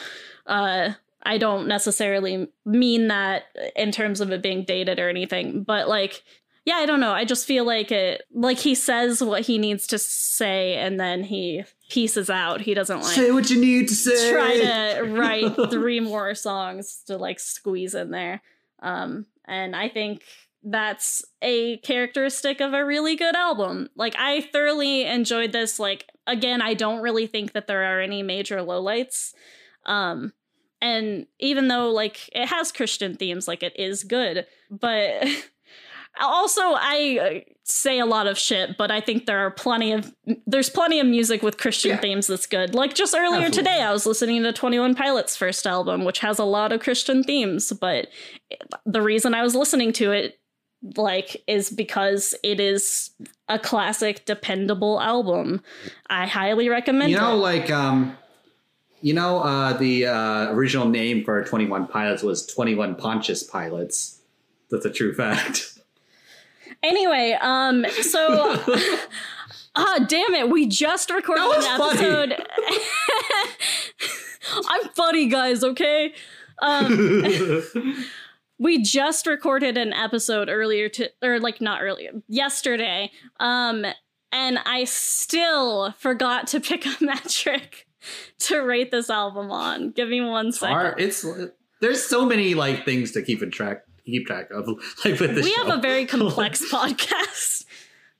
[0.45, 0.91] uh
[1.23, 3.43] i don't necessarily mean that
[3.75, 6.23] in terms of it being dated or anything but like
[6.69, 9.87] yeah i don't know i just feel like it like he says what he needs
[9.87, 13.95] to say and then he pieces out he doesn't like say what you need to
[13.95, 14.31] say.
[14.31, 18.41] try to write three more songs to like squeeze in there.
[18.81, 20.23] Um, and I think
[20.63, 23.89] that's a characteristic of a really good album.
[23.95, 25.79] Like I thoroughly enjoyed this.
[25.79, 29.33] Like again, I don't really think that there are any major lowlights.
[29.85, 30.33] Um,
[30.81, 35.27] and even though like it has Christian themes, like it is good, but
[36.27, 40.13] also I uh, say a lot of shit, but I think there are plenty of
[40.47, 41.97] there's plenty of music with Christian Yeah.
[41.97, 42.73] themes that's good.
[42.75, 43.57] Like just earlier Absolutely.
[43.57, 46.81] today, I was listening to Twenty One Pilots' first album, which has a lot of
[46.81, 47.71] Christian themes.
[47.71, 48.07] But
[48.85, 50.39] the reason I was listening to it,
[50.97, 53.11] like, is because it is
[53.47, 55.61] a classic, dependable album.
[56.09, 57.37] I highly recommend You know, it.
[57.39, 58.15] like um,
[59.01, 63.43] you know, uh, the uh, original name for Twenty One Pilots was Twenty One Pontius
[63.43, 64.21] Pilots.
[64.71, 65.75] That's a true fact.
[66.81, 68.27] Anyway, um, so
[69.75, 72.35] ah, damn it, we just recorded an episode.
[74.69, 75.63] I'm funny, guys.
[75.63, 76.13] Okay.
[76.59, 77.23] Um,
[78.59, 83.09] we just recorded an episode earlier to or like not earlier yesterday
[83.39, 83.85] um
[84.33, 87.87] and i still forgot to pick a metric
[88.37, 91.25] to rate this album on give me one second Hard- It's
[91.79, 94.67] there's so many like things to keep in track keep track of
[95.05, 95.65] like with this we show.
[95.65, 97.65] have a very complex podcast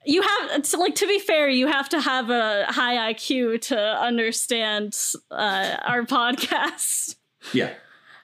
[0.06, 3.78] you have to like to be fair you have to have a high iq to
[3.78, 4.98] understand
[5.30, 7.16] uh, our podcast
[7.52, 7.72] yeah.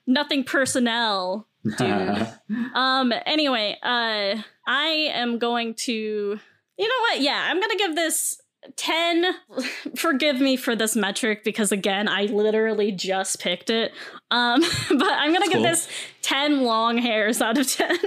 [0.07, 1.47] nothing personnel
[1.79, 2.27] dude
[2.75, 3.13] Um.
[3.25, 4.37] Anyway, uh,
[4.67, 5.93] I am going to.
[5.93, 7.21] You know what?
[7.21, 8.41] Yeah, I'm gonna give this
[8.77, 9.35] ten.
[9.97, 13.93] Forgive me for this metric because again, I literally just picked it.
[14.31, 14.61] Um,
[14.91, 15.63] but I'm gonna give Cool.
[15.63, 15.89] this
[16.23, 17.99] ten long hairs out of ten.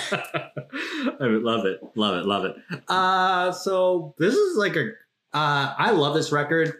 [0.00, 2.56] I would love it, love it, love it.
[2.88, 4.90] Uh, so this is like a.
[5.32, 6.74] Uh, I love this record.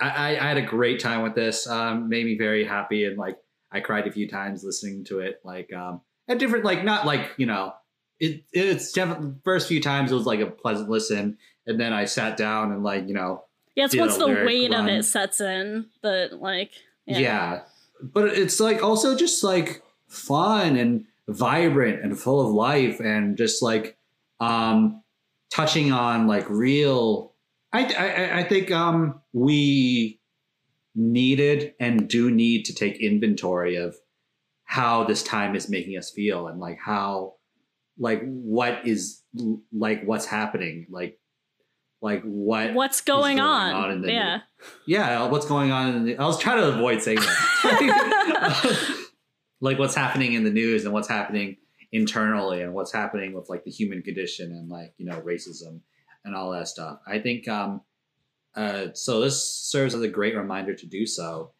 [0.00, 1.66] I, I, I had a great time with this.
[1.66, 3.38] Um, made me very happy, and like
[3.72, 5.40] I cried a few times listening to it.
[5.44, 7.72] Like um, at different, like not like you know,
[8.20, 12.04] it it's definitely first few times it was like a pleasant listen, and then I
[12.04, 13.44] sat down and like you know
[13.76, 16.72] Yes, Did once the weight of it sets in, but like,
[17.06, 17.18] Yeah.
[17.18, 17.60] yeah.
[18.02, 23.62] But it's like also just like fun and vibrant and full of life and just
[23.62, 23.96] like
[24.40, 25.02] um
[25.50, 27.34] touching on like real
[27.72, 30.20] I I, I think um we
[30.94, 33.96] needed and do need to take inventory of
[34.64, 37.34] how this time is making us feel and like how
[37.98, 39.22] like what is
[39.72, 41.18] like what's happening like
[42.06, 43.74] like what What's going, going on?
[43.74, 44.38] on in the yeah.
[44.86, 45.94] yeah, what's going on?
[45.94, 48.96] In the, I was trying to avoid saying that.
[49.60, 51.56] like what's happening in the news and what's happening
[51.90, 55.80] internally and what's happening with like the human condition and like you know racism
[56.24, 57.00] and all that stuff.
[57.08, 57.80] I think um
[58.54, 61.50] uh so this serves as a great reminder to do so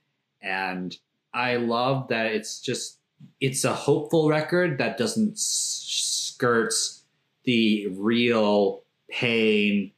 [0.41, 0.97] and
[1.35, 3.01] I love that it's just
[3.41, 7.05] it's a hopeful record that doesn't skirts
[7.45, 9.93] the real pain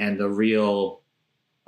[0.00, 1.02] and the real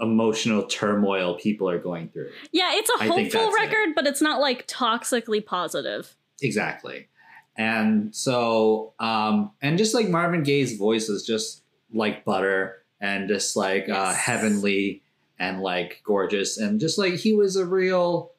[0.00, 2.30] emotional turmoil people are going through.
[2.50, 3.60] Yeah, it's a hopeful that's it.
[3.60, 6.16] record, but it's not like toxically positive.
[6.40, 7.08] Exactly.
[7.56, 13.54] And so, um, and just like Marvin Gaye's voice is just like butter and just
[13.54, 15.02] like uh, heavenly
[15.38, 16.56] and like gorgeous.
[16.56, 18.32] And just like he was a real,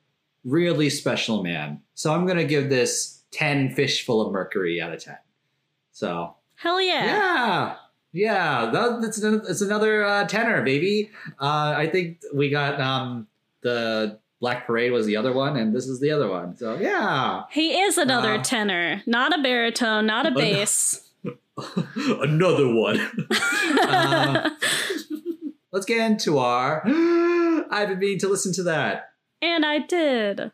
[0.43, 1.81] really special man.
[1.93, 5.17] So I'm going to give this 10 fish full of mercury out of 10.
[5.91, 7.05] So, Hell yeah.
[7.05, 7.75] yeah.
[8.13, 11.09] Yeah, that, that's an, it's another uh, tenor, baby.
[11.41, 13.27] Uh, I think we got um,
[13.61, 16.55] the Black Parade was the other one, and this is the other one.
[16.55, 21.09] So yeah, He is another Uh, tenor, not a baritone, not a bass.
[21.95, 22.99] Another one.
[23.79, 24.49] Uh,
[25.71, 26.81] let's get into our.
[26.85, 29.13] I've been meaning to listen to that
[29.43, 30.51] and I did.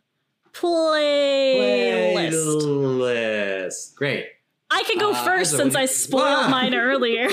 [0.51, 2.33] Playlist.
[2.63, 3.95] playlist.
[3.95, 4.25] Great.
[4.71, 6.47] I can go Uh, first since I spoiled Ah!
[6.51, 7.27] mine earlier.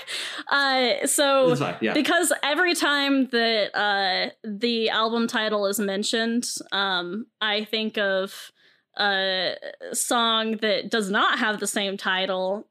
[0.50, 1.76] uh, so fine.
[1.80, 1.94] Yeah.
[1.94, 8.52] because every time that uh, the album title is mentioned, um, I think of
[8.98, 9.54] a
[9.92, 12.68] song that does not have the same title.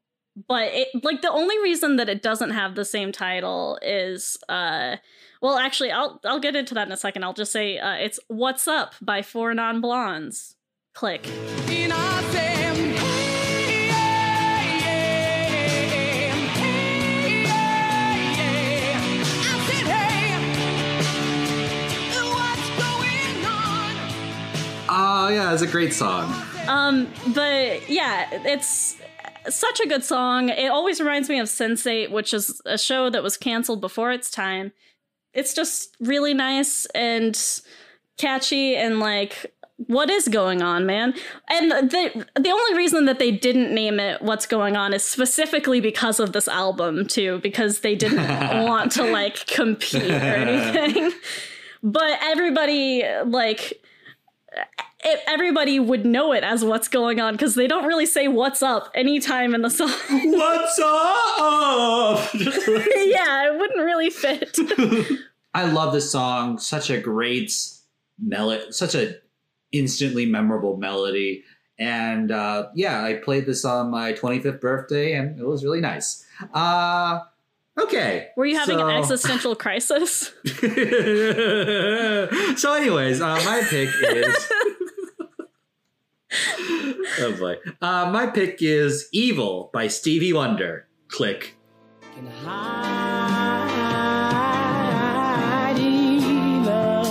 [0.48, 4.96] But it like the only reason that it doesn't have the same title is uh
[5.42, 7.22] well actually I'll I'll get into that in a second.
[7.22, 10.56] I'll just say uh, it's What's Up by Four Non Blondes.
[10.94, 11.26] Click.
[25.24, 26.34] Oh yeah, it's a great song.
[26.66, 28.96] Um, but yeah, it's
[29.48, 30.48] such a good song.
[30.48, 34.32] It always reminds me of Sense8, which is a show that was canceled before its
[34.32, 34.72] time.
[35.32, 37.40] It's just really nice and
[38.18, 41.14] catchy and like what is going on, man?
[41.48, 45.80] And the the only reason that they didn't name it "What's Going On" is specifically
[45.80, 48.26] because of this album too, because they didn't
[48.66, 51.12] want to like compete or anything.
[51.84, 53.82] But everybody like
[55.04, 58.62] it, everybody would know it as what's going on because they don't really say what's
[58.62, 59.88] up anytime in the song.
[60.08, 62.34] What's up?
[62.34, 64.56] yeah, it wouldn't really fit.
[65.54, 66.58] I love this song.
[66.58, 67.52] Such a great
[68.18, 69.16] melody, such a
[69.72, 71.44] instantly memorable melody.
[71.78, 76.24] And uh, yeah, I played this on my 25th birthday, and it was really nice.
[76.54, 77.20] Uh,
[77.80, 78.28] okay.
[78.36, 80.32] Were you having an existential crisis?
[82.56, 84.52] so, anyways, uh, my pick is.
[87.20, 87.56] Oh boy.
[87.80, 90.86] Uh, my pick is Evil by Stevie Wonder.
[91.08, 91.56] Click.
[92.14, 92.98] Can hide
[95.78, 97.04] evil.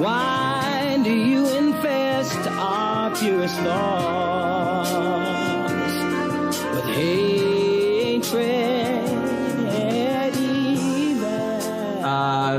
[0.00, 4.94] Why do you infest our purest thoughts
[6.74, 8.73] with hatred?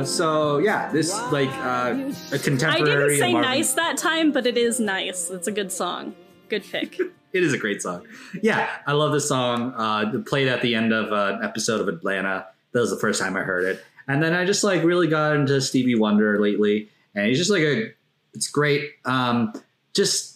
[0.01, 2.91] Uh, so, yeah, this, like, uh, a contemporary.
[2.91, 5.29] I didn't say nice that time, but it is nice.
[5.29, 6.15] It's a good song.
[6.49, 6.99] Good pick.
[7.35, 8.07] It is a great song.
[8.41, 9.73] Yeah, I love this song.
[9.75, 12.47] Uh, played at the end of an episode of Atlanta.
[12.71, 15.35] That was the first time I heard it, and then I just like really got
[15.35, 17.91] into Stevie Wonder lately, and he's just like a.
[18.33, 18.89] It's great.
[19.03, 19.51] Um,
[19.93, 20.35] just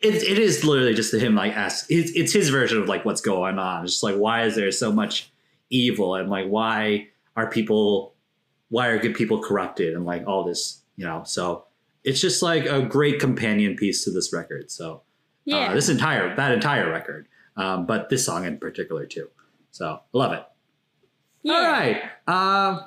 [0.00, 1.86] it, it is literally just him like ask.
[1.88, 3.84] It's, it's his version of like what's going on.
[3.84, 5.32] It's just like why is there so much
[5.70, 8.12] evil and like why are people
[8.68, 11.64] why are good people corrupted and like all this you know so
[12.04, 15.02] it's just like a great companion piece to this record so
[15.44, 15.70] Yeah.
[15.70, 19.28] uh, this entire that entire record, um, but this song in particular too.
[19.70, 20.44] So love it.
[21.42, 21.52] yeah.
[21.54, 22.80] All right, um,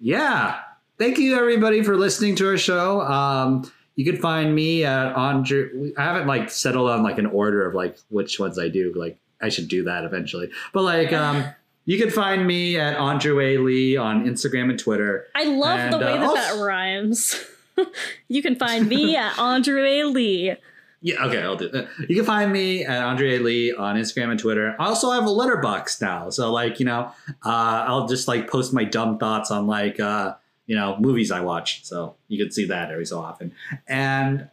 [0.00, 0.60] yeah.
[0.98, 3.00] Thank you everybody for listening to our show.
[3.02, 5.92] Um, you can find me at Andre.
[5.96, 8.92] I haven't like settled on like an order of like which ones I do.
[8.96, 10.50] Like I should do that eventually.
[10.72, 11.44] But like um,
[11.86, 15.26] you can find me at Andre Lee on Instagram and Twitter.
[15.34, 17.44] I love And, the way uh, that also- that rhymes.
[18.28, 20.54] you can find me at Andre Lee.
[21.02, 21.88] Yeah, okay, I'll do that.
[22.08, 24.74] You can find me at Andre Lee on Instagram and Twitter.
[24.78, 26.30] I also have a letterbox now.
[26.30, 27.12] So like, you know,
[27.44, 30.34] uh, I'll just like post my dumb thoughts on like uh,
[30.66, 31.84] you know, movies I watch.
[31.84, 33.52] So you can see that every so often.
[33.86, 34.48] And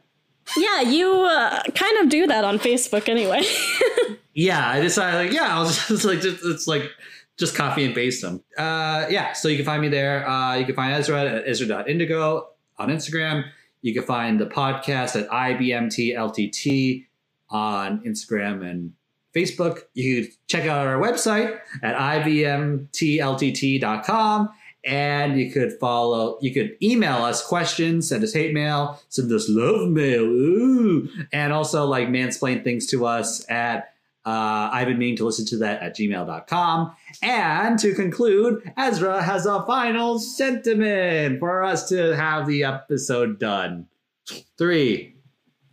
[0.55, 3.41] Yeah, you uh, kind of do that on Facebook anyway.
[4.35, 6.91] yeah, I decided like, yeah, I'll just like just it's like
[7.43, 8.41] just copy and paste them.
[8.57, 10.27] Uh yeah, so you can find me there.
[10.27, 12.47] Uh you can find Ezra at Ezra.indigo
[12.77, 13.43] on Instagram.
[13.81, 17.05] You can find the podcast at IBMTLTT
[17.49, 18.93] on Instagram and
[19.35, 19.81] Facebook.
[19.93, 24.49] You check out our website at IBMTLTT.com.
[24.85, 29.47] And you could follow, you could email us questions, send us hate mail, send us
[29.47, 33.92] love mail, ooh, and also like mansplain things to us at
[34.25, 36.95] uh, I've been meaning to listen to that at gmail.com.
[37.21, 43.87] And to conclude, Ezra has a final sentiment for us to have the episode done.
[44.57, 45.15] Three,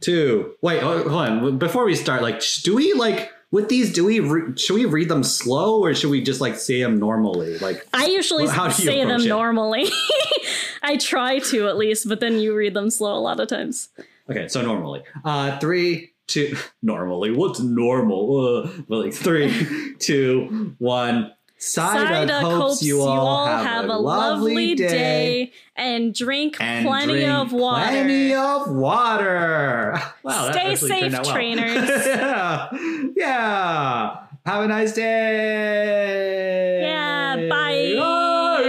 [0.01, 1.59] two, wait, hold on.
[1.59, 3.93] Before we start, like, do we like with these?
[3.93, 6.99] Do we re- should we read them slow or should we just like say them
[6.99, 7.59] normally?
[7.59, 9.29] Like, I usually how do you say them it?
[9.29, 9.89] normally.
[10.83, 13.91] I try to at least, but then you read them slow a lot of times.
[14.29, 15.03] Okay, so normally.
[15.25, 17.31] Uh three, two normally.
[17.33, 18.65] What's normal?
[18.65, 21.33] Uh, but like three, two, one.
[21.59, 27.53] Psyduck, Psyduck hopes, you all have, a lovely day, and drink and plenty drink of
[27.53, 27.87] water.
[27.87, 30.01] Plenty of water.
[30.23, 31.25] Wow, Stay safe, well.
[31.25, 31.75] trainers.
[32.07, 32.69] yeah.
[33.15, 34.17] yeah.
[34.47, 36.81] Have a nice day.
[36.83, 37.73] Yeah, bye.
[37.73, 38.61] Yeah,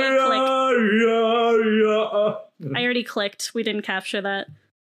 [1.82, 2.78] yeah.
[2.78, 3.52] I already clicked.
[3.54, 4.48] We didn't capture that.